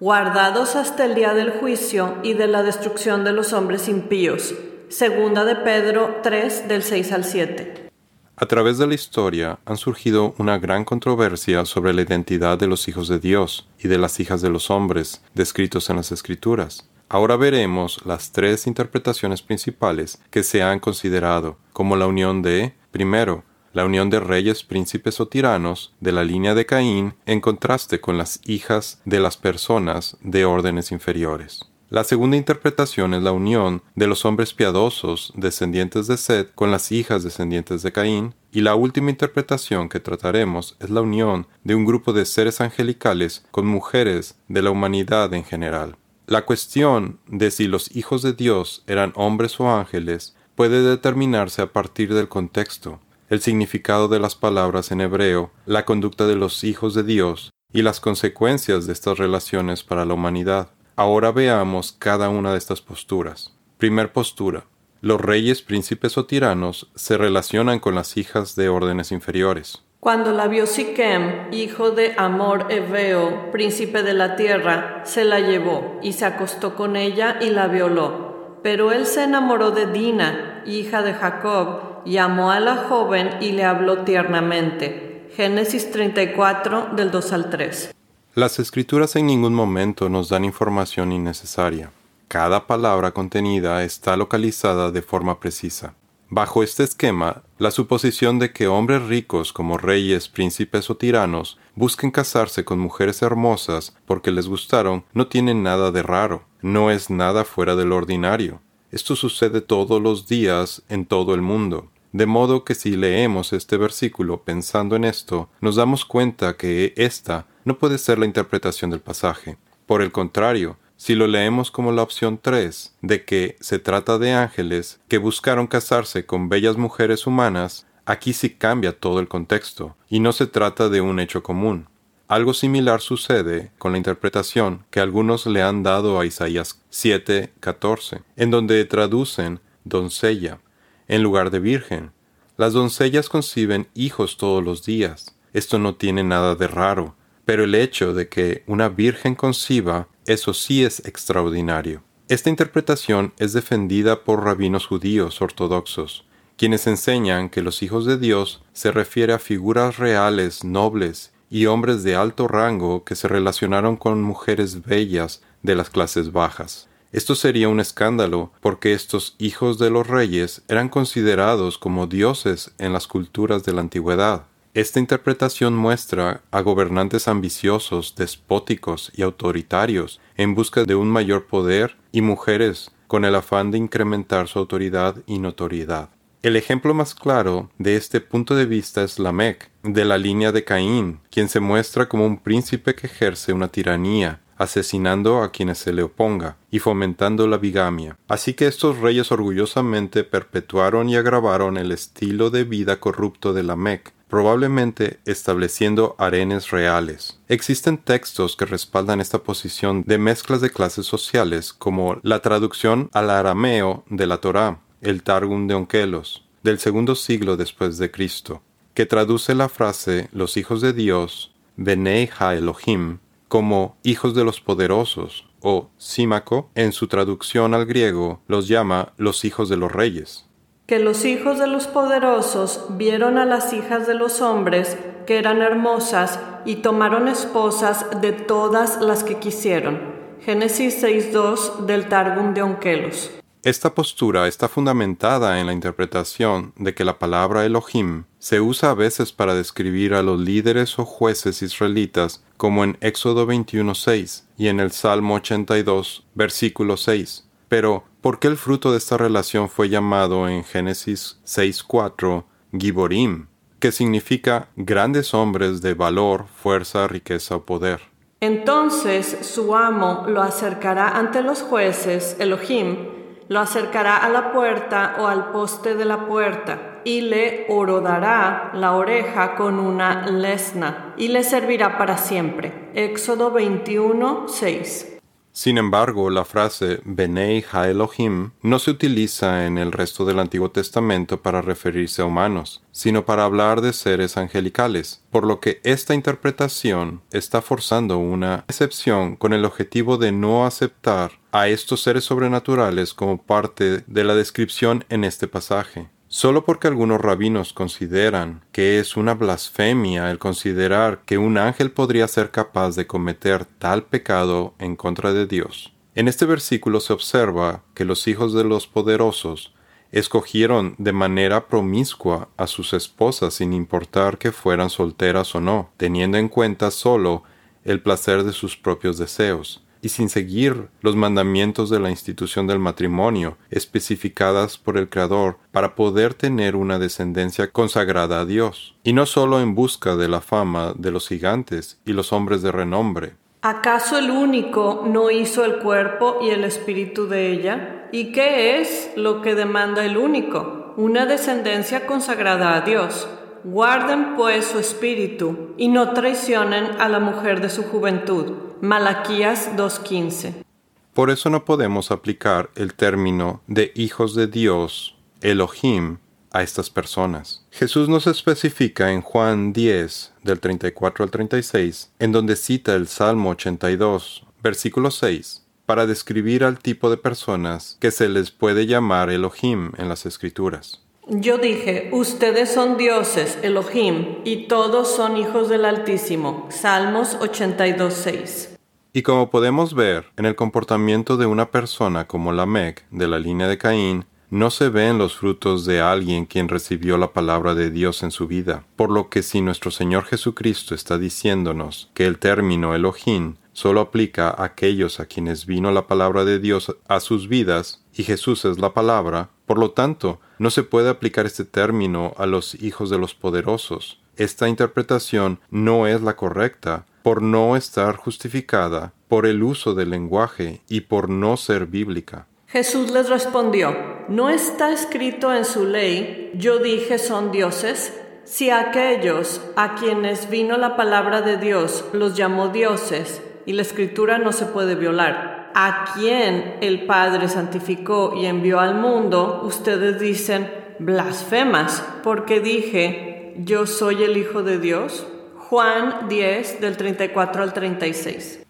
guardados 0.00 0.74
hasta 0.74 1.04
el 1.04 1.14
día 1.14 1.32
del 1.32 1.52
juicio 1.52 2.16
y 2.24 2.34
de 2.34 2.48
la 2.48 2.64
destrucción 2.64 3.22
de 3.22 3.32
los 3.32 3.52
hombres 3.52 3.86
impíos. 3.86 4.52
Segunda 4.88 5.44
de 5.44 5.54
Pedro 5.54 6.18
3 6.24 6.66
del 6.66 6.82
6 6.82 7.12
al 7.12 7.24
7. 7.24 7.90
A 8.34 8.46
través 8.46 8.78
de 8.78 8.88
la 8.88 8.94
historia 8.94 9.60
han 9.64 9.76
surgido 9.76 10.34
una 10.38 10.58
gran 10.58 10.84
controversia 10.84 11.64
sobre 11.66 11.92
la 11.92 12.02
identidad 12.02 12.58
de 12.58 12.66
los 12.66 12.88
hijos 12.88 13.06
de 13.06 13.20
Dios 13.20 13.68
y 13.78 13.86
de 13.86 13.98
las 13.98 14.18
hijas 14.18 14.42
de 14.42 14.50
los 14.50 14.70
hombres 14.70 15.22
descritos 15.34 15.88
en 15.88 15.94
las 15.94 16.10
Escrituras. 16.10 16.90
Ahora 17.08 17.36
veremos 17.36 18.04
las 18.04 18.32
tres 18.32 18.66
interpretaciones 18.66 19.42
principales 19.42 20.20
que 20.30 20.42
se 20.42 20.62
han 20.62 20.80
considerado, 20.80 21.58
como 21.72 21.96
la 21.96 22.06
unión 22.06 22.40
de 22.42 22.74
Primero, 22.90 23.44
la 23.72 23.84
unión 23.84 24.10
de 24.10 24.20
reyes, 24.20 24.64
príncipes 24.64 25.20
o 25.20 25.28
tiranos 25.28 25.94
de 26.00 26.12
la 26.12 26.24
línea 26.24 26.54
de 26.54 26.66
Caín 26.66 27.14
en 27.26 27.40
contraste 27.40 28.00
con 28.00 28.18
las 28.18 28.40
hijas 28.44 29.00
de 29.04 29.20
las 29.20 29.36
personas 29.36 30.16
de 30.22 30.44
órdenes 30.44 30.90
inferiores. 30.90 31.70
La 31.88 32.04
segunda 32.04 32.36
interpretación 32.36 33.14
es 33.14 33.22
la 33.24 33.32
unión 33.32 33.82
de 33.96 34.06
los 34.06 34.24
hombres 34.24 34.54
piadosos, 34.54 35.32
descendientes 35.36 36.06
de 36.06 36.16
Seth, 36.16 36.54
con 36.54 36.70
las 36.70 36.92
hijas 36.92 37.24
descendientes 37.24 37.82
de 37.82 37.90
Caín, 37.90 38.34
y 38.52 38.60
la 38.60 38.76
última 38.76 39.10
interpretación 39.10 39.88
que 39.88 39.98
trataremos 39.98 40.76
es 40.78 40.90
la 40.90 41.00
unión 41.00 41.48
de 41.64 41.74
un 41.74 41.84
grupo 41.84 42.12
de 42.12 42.26
seres 42.26 42.60
angelicales 42.60 43.44
con 43.50 43.66
mujeres 43.66 44.38
de 44.46 44.62
la 44.62 44.70
humanidad 44.70 45.34
en 45.34 45.42
general. 45.42 45.96
La 46.26 46.46
cuestión 46.46 47.18
de 47.26 47.50
si 47.50 47.66
los 47.66 47.94
hijos 47.96 48.22
de 48.22 48.34
Dios 48.34 48.84
eran 48.86 49.12
hombres 49.16 49.58
o 49.58 49.68
ángeles 49.68 50.36
puede 50.60 50.82
determinarse 50.82 51.62
a 51.62 51.72
partir 51.72 52.12
del 52.12 52.28
contexto, 52.28 53.00
el 53.30 53.40
significado 53.40 54.08
de 54.08 54.18
las 54.18 54.34
palabras 54.34 54.92
en 54.92 55.00
hebreo, 55.00 55.52
la 55.64 55.86
conducta 55.86 56.26
de 56.26 56.36
los 56.36 56.64
hijos 56.64 56.92
de 56.92 57.02
Dios 57.02 57.50
y 57.72 57.80
las 57.80 57.98
consecuencias 57.98 58.86
de 58.86 58.92
estas 58.92 59.16
relaciones 59.16 59.84
para 59.84 60.04
la 60.04 60.12
humanidad. 60.12 60.68
Ahora 60.96 61.32
veamos 61.32 61.96
cada 61.98 62.28
una 62.28 62.52
de 62.52 62.58
estas 62.58 62.82
posturas. 62.82 63.56
Primer 63.78 64.12
postura. 64.12 64.66
Los 65.00 65.18
reyes, 65.18 65.62
príncipes 65.62 66.18
o 66.18 66.26
tiranos 66.26 66.90
se 66.94 67.16
relacionan 67.16 67.78
con 67.78 67.94
las 67.94 68.18
hijas 68.18 68.54
de 68.54 68.68
órdenes 68.68 69.12
inferiores. 69.12 69.82
Cuando 69.98 70.30
la 70.32 70.46
vio 70.46 70.66
Siquem, 70.66 71.54
hijo 71.54 71.92
de 71.92 72.12
Amor 72.18 72.66
Eveo, 72.68 73.50
príncipe 73.50 74.02
de 74.02 74.12
la 74.12 74.36
tierra, 74.36 75.00
se 75.06 75.24
la 75.24 75.40
llevó 75.40 75.98
y 76.02 76.12
se 76.12 76.26
acostó 76.26 76.76
con 76.76 76.96
ella 76.96 77.38
y 77.40 77.48
la 77.48 77.66
violó. 77.66 78.58
Pero 78.62 78.92
él 78.92 79.06
se 79.06 79.24
enamoró 79.24 79.70
de 79.70 79.86
Dina, 79.86 80.49
hija 80.66 81.02
de 81.02 81.14
Jacob, 81.14 82.02
y 82.04 82.16
amó 82.16 82.50
a 82.50 82.60
la 82.60 82.76
joven 82.76 83.30
y 83.40 83.52
le 83.52 83.64
habló 83.64 83.98
tiernamente. 84.04 85.28
Génesis 85.36 85.90
34 85.90 86.90
del 86.96 87.10
2 87.10 87.32
al 87.32 87.50
3. 87.50 87.94
Las 88.34 88.58
escrituras 88.58 89.16
en 89.16 89.26
ningún 89.26 89.54
momento 89.54 90.08
nos 90.08 90.28
dan 90.28 90.44
información 90.44 91.12
innecesaria. 91.12 91.90
Cada 92.28 92.66
palabra 92.66 93.10
contenida 93.10 93.82
está 93.82 94.16
localizada 94.16 94.90
de 94.90 95.02
forma 95.02 95.40
precisa. 95.40 95.94
Bajo 96.32 96.62
este 96.62 96.84
esquema, 96.84 97.42
la 97.58 97.72
suposición 97.72 98.38
de 98.38 98.52
que 98.52 98.68
hombres 98.68 99.02
ricos 99.02 99.52
como 99.52 99.78
reyes, 99.78 100.28
príncipes 100.28 100.88
o 100.88 100.96
tiranos 100.96 101.58
busquen 101.74 102.12
casarse 102.12 102.64
con 102.64 102.78
mujeres 102.78 103.20
hermosas 103.22 103.96
porque 104.06 104.30
les 104.30 104.46
gustaron 104.46 105.04
no 105.12 105.26
tiene 105.26 105.54
nada 105.54 105.90
de 105.90 106.04
raro, 106.04 106.44
no 106.62 106.92
es 106.92 107.10
nada 107.10 107.44
fuera 107.44 107.74
del 107.74 107.90
ordinario. 107.90 108.60
Esto 108.90 109.14
sucede 109.14 109.60
todos 109.60 110.02
los 110.02 110.26
días 110.26 110.82
en 110.88 111.06
todo 111.06 111.34
el 111.34 111.42
mundo. 111.42 111.90
De 112.12 112.26
modo 112.26 112.64
que 112.64 112.74
si 112.74 112.96
leemos 112.96 113.52
este 113.52 113.76
versículo 113.76 114.42
pensando 114.42 114.96
en 114.96 115.04
esto, 115.04 115.48
nos 115.60 115.76
damos 115.76 116.04
cuenta 116.04 116.56
que 116.56 116.92
esta 116.96 117.46
no 117.64 117.78
puede 117.78 117.98
ser 117.98 118.18
la 118.18 118.26
interpretación 118.26 118.90
del 118.90 119.00
pasaje. 119.00 119.58
Por 119.86 120.02
el 120.02 120.10
contrario, 120.10 120.76
si 120.96 121.14
lo 121.14 121.28
leemos 121.28 121.70
como 121.70 121.92
la 121.92 122.02
opción 122.02 122.40
3, 122.42 122.96
de 123.00 123.24
que 123.24 123.56
se 123.60 123.78
trata 123.78 124.18
de 124.18 124.32
ángeles 124.32 125.00
que 125.06 125.18
buscaron 125.18 125.68
casarse 125.68 126.26
con 126.26 126.48
bellas 126.48 126.76
mujeres 126.76 127.28
humanas, 127.28 127.86
aquí 128.06 128.32
sí 128.32 128.50
cambia 128.50 128.98
todo 128.98 129.20
el 129.20 129.28
contexto, 129.28 129.96
y 130.08 130.18
no 130.18 130.32
se 130.32 130.48
trata 130.48 130.88
de 130.88 131.00
un 131.00 131.20
hecho 131.20 131.44
común. 131.44 131.86
Algo 132.30 132.54
similar 132.54 133.00
sucede 133.00 133.72
con 133.76 133.90
la 133.90 133.98
interpretación 133.98 134.84
que 134.90 135.00
algunos 135.00 135.46
le 135.46 135.62
han 135.62 135.82
dado 135.82 136.20
a 136.20 136.26
Isaías 136.26 136.80
7:14, 136.88 138.22
en 138.36 138.52
donde 138.52 138.84
traducen 138.84 139.58
doncella 139.82 140.60
en 141.08 141.24
lugar 141.24 141.50
de 141.50 141.58
virgen. 141.58 142.12
Las 142.56 142.72
doncellas 142.72 143.28
conciben 143.28 143.88
hijos 143.94 144.36
todos 144.36 144.62
los 144.62 144.84
días. 144.84 145.34
Esto 145.52 145.80
no 145.80 145.96
tiene 145.96 146.22
nada 146.22 146.54
de 146.54 146.68
raro, 146.68 147.16
pero 147.44 147.64
el 147.64 147.74
hecho 147.74 148.14
de 148.14 148.28
que 148.28 148.62
una 148.68 148.88
virgen 148.88 149.34
conciba 149.34 150.06
eso 150.24 150.54
sí 150.54 150.84
es 150.84 151.04
extraordinario. 151.04 152.04
Esta 152.28 152.48
interpretación 152.48 153.34
es 153.40 153.54
defendida 153.54 154.22
por 154.22 154.44
rabinos 154.44 154.86
judíos 154.86 155.42
ortodoxos, 155.42 156.24
quienes 156.56 156.86
enseñan 156.86 157.48
que 157.48 157.62
los 157.62 157.82
hijos 157.82 158.06
de 158.06 158.18
Dios 158.18 158.62
se 158.72 158.92
refiere 158.92 159.32
a 159.32 159.40
figuras 159.40 159.98
reales, 159.98 160.62
nobles 160.62 161.29
y 161.50 161.66
hombres 161.66 162.02
de 162.04 162.14
alto 162.14 162.48
rango 162.48 163.04
que 163.04 163.16
se 163.16 163.28
relacionaron 163.28 163.96
con 163.96 164.22
mujeres 164.22 164.84
bellas 164.84 165.42
de 165.62 165.74
las 165.74 165.90
clases 165.90 166.32
bajas. 166.32 166.88
Esto 167.12 167.34
sería 167.34 167.68
un 167.68 167.80
escándalo 167.80 168.52
porque 168.60 168.92
estos 168.92 169.34
hijos 169.38 169.78
de 169.78 169.90
los 169.90 170.06
reyes 170.06 170.62
eran 170.68 170.88
considerados 170.88 171.76
como 171.76 172.06
dioses 172.06 172.72
en 172.78 172.92
las 172.92 173.08
culturas 173.08 173.64
de 173.64 173.72
la 173.72 173.80
antigüedad. 173.80 174.44
Esta 174.74 175.00
interpretación 175.00 175.74
muestra 175.74 176.42
a 176.52 176.60
gobernantes 176.60 177.26
ambiciosos, 177.26 178.14
despóticos 178.14 179.10
y 179.16 179.22
autoritarios 179.22 180.20
en 180.36 180.54
busca 180.54 180.84
de 180.84 180.94
un 180.94 181.10
mayor 181.10 181.46
poder 181.46 181.96
y 182.12 182.22
mujeres 182.22 182.92
con 183.08 183.24
el 183.24 183.34
afán 183.34 183.72
de 183.72 183.78
incrementar 183.78 184.46
su 184.46 184.60
autoridad 184.60 185.16
y 185.26 185.40
notoriedad. 185.40 186.10
El 186.42 186.56
ejemplo 186.56 186.94
más 186.94 187.14
claro 187.14 187.68
de 187.76 187.96
este 187.96 188.22
punto 188.22 188.54
de 188.54 188.64
vista 188.64 189.02
es 189.02 189.18
Lamec, 189.18 189.70
de 189.82 190.06
la 190.06 190.16
línea 190.16 190.52
de 190.52 190.64
Caín, 190.64 191.20
quien 191.30 191.50
se 191.50 191.60
muestra 191.60 192.08
como 192.08 192.24
un 192.24 192.38
príncipe 192.38 192.94
que 192.94 193.08
ejerce 193.08 193.52
una 193.52 193.68
tiranía, 193.68 194.40
asesinando 194.56 195.42
a 195.42 195.52
quienes 195.52 195.76
se 195.76 195.92
le 195.92 196.02
oponga 196.02 196.56
y 196.70 196.78
fomentando 196.78 197.46
la 197.46 197.58
bigamia. 197.58 198.16
Así 198.26 198.54
que 198.54 198.66
estos 198.68 199.00
reyes 199.00 199.30
orgullosamente 199.30 200.24
perpetuaron 200.24 201.10
y 201.10 201.16
agravaron 201.16 201.76
el 201.76 201.92
estilo 201.92 202.48
de 202.48 202.64
vida 202.64 203.00
corrupto 203.00 203.52
de 203.52 203.62
Lamec, 203.62 204.14
probablemente 204.26 205.18
estableciendo 205.26 206.14
arenes 206.16 206.70
reales. 206.70 207.38
Existen 207.48 207.98
textos 207.98 208.56
que 208.56 208.64
respaldan 208.64 209.20
esta 209.20 209.40
posición 209.40 210.04
de 210.06 210.16
mezclas 210.16 210.62
de 210.62 210.70
clases 210.70 211.04
sociales, 211.04 211.74
como 211.74 212.18
la 212.22 212.40
traducción 212.40 213.10
al 213.12 213.28
arameo 213.28 214.04
de 214.08 214.26
la 214.26 214.38
Torá, 214.38 214.78
el 215.00 215.22
Targum 215.22 215.66
de 215.66 215.74
Onkelos, 215.74 216.44
del 216.62 216.78
segundo 216.78 217.14
siglo 217.14 217.56
después 217.56 217.98
de 217.98 218.10
Cristo, 218.10 218.62
que 218.94 219.06
traduce 219.06 219.54
la 219.54 219.68
frase 219.68 220.28
los 220.32 220.56
hijos 220.56 220.80
de 220.80 220.92
Dios, 220.92 221.54
Benei 221.76 222.28
Ha 222.38 222.54
Elohim, 222.54 223.18
como 223.48 223.96
hijos 224.02 224.34
de 224.34 224.44
los 224.44 224.60
poderosos, 224.60 225.46
o 225.60 225.90
Símaco, 225.98 226.70
en 226.74 226.92
su 226.92 227.06
traducción 227.06 227.74
al 227.74 227.86
griego, 227.86 228.42
los 228.46 228.68
llama 228.68 229.12
los 229.16 229.44
hijos 229.44 229.68
de 229.68 229.76
los 229.76 229.92
reyes 229.92 230.46
que 230.90 230.98
los 230.98 231.24
hijos 231.24 231.60
de 231.60 231.68
los 231.68 231.86
poderosos 231.86 232.84
vieron 232.88 233.38
a 233.38 233.46
las 233.46 233.72
hijas 233.72 234.08
de 234.08 234.14
los 234.14 234.40
hombres 234.40 234.98
que 235.24 235.38
eran 235.38 235.62
hermosas 235.62 236.40
y 236.64 236.76
tomaron 236.82 237.28
esposas 237.28 238.20
de 238.20 238.32
todas 238.32 239.00
las 239.00 239.22
que 239.22 239.36
quisieron. 239.36 240.00
Génesis 240.40 241.00
6.2 241.00 241.86
del 241.86 242.08
Targum 242.08 242.54
de 242.54 242.62
Onkelos. 242.62 243.30
Esta 243.62 243.94
postura 243.94 244.48
está 244.48 244.68
fundamentada 244.68 245.60
en 245.60 245.66
la 245.66 245.72
interpretación 245.72 246.72
de 246.76 246.94
que 246.94 247.04
la 247.04 247.18
palabra 247.18 247.66
Elohim 247.66 248.24
se 248.38 248.60
usa 248.60 248.90
a 248.90 248.94
veces 248.94 249.32
para 249.32 249.54
describir 249.54 250.14
a 250.14 250.22
los 250.22 250.40
líderes 250.40 250.98
o 250.98 251.04
jueces 251.04 251.60
israelitas, 251.60 252.42
como 252.56 252.84
en 252.84 252.96
Éxodo 253.00 253.46
21.6 253.46 254.44
y 254.56 254.68
en 254.68 254.80
el 254.80 254.92
Salmo 254.92 255.34
82, 255.34 256.26
versículo 256.34 256.96
6. 256.96 257.46
Pero 257.68 258.04
¿Por 258.20 258.38
qué 258.38 258.48
el 258.48 258.58
fruto 258.58 258.92
de 258.92 258.98
esta 258.98 259.16
relación 259.16 259.70
fue 259.70 259.88
llamado 259.88 260.46
en 260.46 260.62
Génesis 260.62 261.38
6.4 261.46 262.44
Giborim, 262.78 263.46
que 263.78 263.92
significa 263.92 264.68
grandes 264.76 265.32
hombres 265.32 265.80
de 265.80 265.94
valor, 265.94 266.44
fuerza, 266.54 267.08
riqueza 267.08 267.56
o 267.56 267.64
poder? 267.64 268.00
Entonces 268.40 269.38
su 269.40 269.74
amo 269.74 270.26
lo 270.28 270.42
acercará 270.42 271.16
ante 271.16 271.40
los 271.40 271.62
jueces, 271.62 272.36
Elohim, 272.38 273.19
lo 273.50 273.58
acercará 273.58 274.16
a 274.16 274.28
la 274.28 274.52
puerta 274.52 275.16
o 275.18 275.26
al 275.26 275.50
poste 275.50 275.96
de 275.96 276.04
la 276.04 276.26
puerta 276.26 277.00
y 277.02 277.22
le 277.22 277.66
orodará 277.68 278.70
la 278.74 278.92
oreja 278.92 279.56
con 279.56 279.80
una 279.80 280.28
lesna 280.28 281.14
y 281.16 281.28
le 281.28 281.42
servirá 281.42 281.98
para 281.98 282.16
siempre. 282.16 282.90
Éxodo 282.94 283.50
21, 283.50 284.46
6. 284.46 285.19
Sin 285.52 285.78
embargo, 285.78 286.30
la 286.30 286.44
frase 286.44 287.00
Benei 287.04 287.64
Ha 287.72 287.88
Elohim 287.88 288.52
no 288.62 288.78
se 288.78 288.92
utiliza 288.92 289.66
en 289.66 289.78
el 289.78 289.90
resto 289.90 290.24
del 290.24 290.38
Antiguo 290.38 290.70
Testamento 290.70 291.42
para 291.42 291.60
referirse 291.60 292.22
a 292.22 292.24
humanos, 292.24 292.82
sino 292.92 293.24
para 293.26 293.44
hablar 293.44 293.80
de 293.80 293.92
seres 293.92 294.36
angelicales, 294.36 295.24
por 295.30 295.44
lo 295.44 295.58
que 295.58 295.80
esta 295.82 296.14
interpretación 296.14 297.22
está 297.32 297.62
forzando 297.62 298.18
una 298.18 298.64
excepción 298.68 299.34
con 299.36 299.52
el 299.52 299.64
objetivo 299.64 300.18
de 300.18 300.30
no 300.30 300.66
aceptar 300.66 301.32
a 301.52 301.68
estos 301.68 302.02
seres 302.02 302.24
sobrenaturales 302.24 303.12
como 303.12 303.42
parte 303.42 304.04
de 304.06 304.24
la 304.24 304.36
descripción 304.36 305.04
en 305.08 305.24
este 305.24 305.48
pasaje. 305.48 306.08
Solo 306.32 306.64
porque 306.64 306.86
algunos 306.86 307.20
rabinos 307.20 307.72
consideran 307.72 308.64
que 308.70 309.00
es 309.00 309.16
una 309.16 309.34
blasfemia 309.34 310.30
el 310.30 310.38
considerar 310.38 311.22
que 311.26 311.38
un 311.38 311.58
ángel 311.58 311.90
podría 311.90 312.28
ser 312.28 312.52
capaz 312.52 312.94
de 312.94 313.08
cometer 313.08 313.64
tal 313.64 314.04
pecado 314.04 314.74
en 314.78 314.94
contra 314.94 315.32
de 315.32 315.48
Dios. 315.48 315.92
En 316.14 316.28
este 316.28 316.46
versículo 316.46 317.00
se 317.00 317.12
observa 317.12 317.82
que 317.94 318.04
los 318.04 318.28
hijos 318.28 318.54
de 318.54 318.62
los 318.62 318.86
poderosos 318.86 319.74
escogieron 320.12 320.94
de 320.98 321.12
manera 321.12 321.66
promiscua 321.66 322.48
a 322.56 322.68
sus 322.68 322.92
esposas 322.92 323.54
sin 323.54 323.72
importar 323.72 324.38
que 324.38 324.52
fueran 324.52 324.88
solteras 324.88 325.52
o 325.56 325.60
no, 325.60 325.90
teniendo 325.96 326.38
en 326.38 326.48
cuenta 326.48 326.92
solo 326.92 327.42
el 327.84 328.02
placer 328.02 328.44
de 328.44 328.52
sus 328.52 328.76
propios 328.76 329.18
deseos 329.18 329.82
y 330.02 330.10
sin 330.10 330.28
seguir 330.28 330.88
los 331.00 331.16
mandamientos 331.16 331.90
de 331.90 332.00
la 332.00 332.10
institución 332.10 332.66
del 332.66 332.78
matrimonio 332.78 333.56
especificadas 333.70 334.78
por 334.78 334.96
el 334.96 335.08
Creador 335.08 335.58
para 335.72 335.94
poder 335.94 336.34
tener 336.34 336.76
una 336.76 336.98
descendencia 336.98 337.70
consagrada 337.70 338.40
a 338.40 338.44
Dios, 338.44 338.96
y 339.04 339.12
no 339.12 339.26
solo 339.26 339.60
en 339.60 339.74
busca 339.74 340.16
de 340.16 340.28
la 340.28 340.40
fama 340.40 340.94
de 340.96 341.10
los 341.10 341.28
gigantes 341.28 342.00
y 342.04 342.12
los 342.12 342.32
hombres 342.32 342.62
de 342.62 342.72
renombre. 342.72 343.34
¿Acaso 343.62 344.16
el 344.16 344.30
único 344.30 345.04
no 345.06 345.30
hizo 345.30 345.66
el 345.66 345.80
cuerpo 345.80 346.38
y 346.40 346.48
el 346.48 346.64
espíritu 346.64 347.28
de 347.28 347.52
ella? 347.52 348.08
¿Y 348.10 348.32
qué 348.32 348.80
es 348.80 349.10
lo 349.16 349.42
que 349.42 349.54
demanda 349.54 350.04
el 350.04 350.16
único? 350.16 350.94
Una 350.96 351.26
descendencia 351.26 352.06
consagrada 352.06 352.74
a 352.74 352.80
Dios. 352.80 353.28
Guarden 353.62 354.34
pues 354.36 354.64
su 354.64 354.78
espíritu 354.78 355.74
y 355.76 355.88
no 355.88 356.14
traicionen 356.14 356.98
a 356.98 357.10
la 357.10 357.20
mujer 357.20 357.60
de 357.60 357.68
su 357.68 357.82
juventud. 357.82 358.69
Malaquías 358.82 359.76
2.15. 359.76 360.64
Por 361.12 361.30
eso 361.30 361.50
no 361.50 361.66
podemos 361.66 362.10
aplicar 362.10 362.70
el 362.76 362.94
término 362.94 363.60
de 363.66 363.92
hijos 363.94 364.34
de 364.34 364.46
Dios, 364.46 365.16
Elohim, 365.42 366.16
a 366.50 366.62
estas 366.62 366.88
personas. 366.88 367.66
Jesús 367.70 368.08
nos 368.08 368.26
especifica 368.26 369.12
en 369.12 369.20
Juan 369.20 369.74
10, 369.74 370.32
del 370.44 370.60
34 370.60 371.24
al 371.24 371.30
36, 371.30 372.10
en 372.18 372.32
donde 372.32 372.56
cita 372.56 372.94
el 372.94 373.06
Salmo 373.06 373.50
82, 373.50 374.46
versículo 374.62 375.10
6, 375.10 375.66
para 375.84 376.06
describir 376.06 376.64
al 376.64 376.78
tipo 376.78 377.10
de 377.10 377.18
personas 377.18 377.98
que 378.00 378.10
se 378.10 378.30
les 378.30 378.50
puede 378.50 378.86
llamar 378.86 379.28
Elohim 379.28 379.92
en 379.98 380.08
las 380.08 380.24
Escrituras. 380.24 381.02
Yo 381.32 381.58
dije, 381.58 382.08
ustedes 382.10 382.74
son 382.74 382.96
dioses, 382.96 383.56
Elohim, 383.62 384.38
y 384.42 384.66
todos 384.66 385.14
son 385.14 385.36
hijos 385.36 385.68
del 385.68 385.84
Altísimo. 385.84 386.66
Salmos 386.70 387.38
82.6. 387.38 388.76
Y 389.12 389.22
como 389.22 389.48
podemos 389.48 389.94
ver 389.94 390.26
en 390.36 390.44
el 390.44 390.56
comportamiento 390.56 391.36
de 391.36 391.46
una 391.46 391.70
persona 391.70 392.26
como 392.26 392.50
Lamec, 392.52 393.04
de 393.12 393.28
la 393.28 393.38
línea 393.38 393.68
de 393.68 393.78
Caín, 393.78 394.24
no 394.50 394.72
se 394.72 394.88
ven 394.88 395.18
los 395.18 395.36
frutos 395.36 395.84
de 395.84 396.00
alguien 396.00 396.46
quien 396.46 396.68
recibió 396.68 397.16
la 397.16 397.32
palabra 397.32 397.76
de 397.76 397.92
Dios 397.92 398.24
en 398.24 398.32
su 398.32 398.48
vida, 398.48 398.84
por 398.96 399.12
lo 399.12 399.28
que 399.28 399.44
si 399.44 399.60
nuestro 399.60 399.92
Señor 399.92 400.24
Jesucristo 400.24 400.96
está 400.96 401.16
diciéndonos 401.16 402.10
que 402.12 402.26
el 402.26 402.40
término 402.40 402.92
Elohim 402.96 403.54
solo 403.72 404.00
aplica 404.00 404.50
a 404.50 404.64
aquellos 404.64 405.20
a 405.20 405.26
quienes 405.26 405.64
vino 405.64 405.92
la 405.92 406.08
palabra 406.08 406.44
de 406.44 406.58
Dios 406.58 406.96
a 407.06 407.20
sus 407.20 407.46
vidas, 407.46 408.04
y 408.12 408.24
Jesús 408.24 408.64
es 408.64 408.80
la 408.80 408.92
palabra, 408.92 409.50
por 409.70 409.78
lo 409.78 409.92
tanto, 409.92 410.40
no 410.58 410.68
se 410.68 410.82
puede 410.82 411.10
aplicar 411.10 411.46
este 411.46 411.64
término 411.64 412.34
a 412.38 412.46
los 412.46 412.74
hijos 412.82 413.08
de 413.08 413.18
los 413.18 413.36
poderosos. 413.36 414.18
Esta 414.36 414.68
interpretación 414.68 415.60
no 415.70 416.08
es 416.08 416.22
la 416.22 416.34
correcta, 416.34 417.06
por 417.22 417.40
no 417.40 417.76
estar 417.76 418.16
justificada 418.16 419.12
por 419.28 419.46
el 419.46 419.62
uso 419.62 419.94
del 419.94 420.10
lenguaje 420.10 420.80
y 420.88 421.02
por 421.02 421.28
no 421.28 421.56
ser 421.56 421.86
bíblica. 421.86 422.48
Jesús 422.66 423.12
les 423.12 423.28
respondió, 423.28 423.96
¿no 424.28 424.50
está 424.50 424.90
escrito 424.90 425.54
en 425.54 425.64
su 425.64 425.84
ley, 425.84 426.50
yo 426.56 426.80
dije 426.80 427.20
son 427.20 427.52
dioses? 427.52 428.12
Si 428.42 428.70
aquellos 428.70 429.60
a 429.76 429.94
quienes 429.94 430.50
vino 430.50 430.78
la 430.78 430.96
palabra 430.96 431.42
de 431.42 431.58
Dios 431.58 432.04
los 432.12 432.36
llamó 432.36 432.70
dioses, 432.70 433.40
y 433.66 433.74
la 433.74 433.82
escritura 433.82 434.38
no 434.38 434.50
se 434.50 434.66
puede 434.66 434.96
violar, 434.96 435.59
a 435.74 436.12
quien 436.14 436.76
el 436.80 437.06
Padre 437.06 437.48
santificó 437.48 438.34
y 438.36 438.46
envió 438.46 438.80
al 438.80 438.94
mundo, 438.94 439.62
ustedes 439.64 440.20
dicen 440.20 440.70
blasfemas, 440.98 442.04
porque 442.22 442.60
dije, 442.60 443.54
yo 443.58 443.86
soy 443.86 444.22
el 444.22 444.36
Hijo 444.36 444.62
de 444.62 444.78
Dios. 444.78 445.26
Juan 445.56 446.28
10 446.28 446.80
del 446.80 446.96
34 446.96 447.62
al 447.62 447.72
36. 447.72 448.60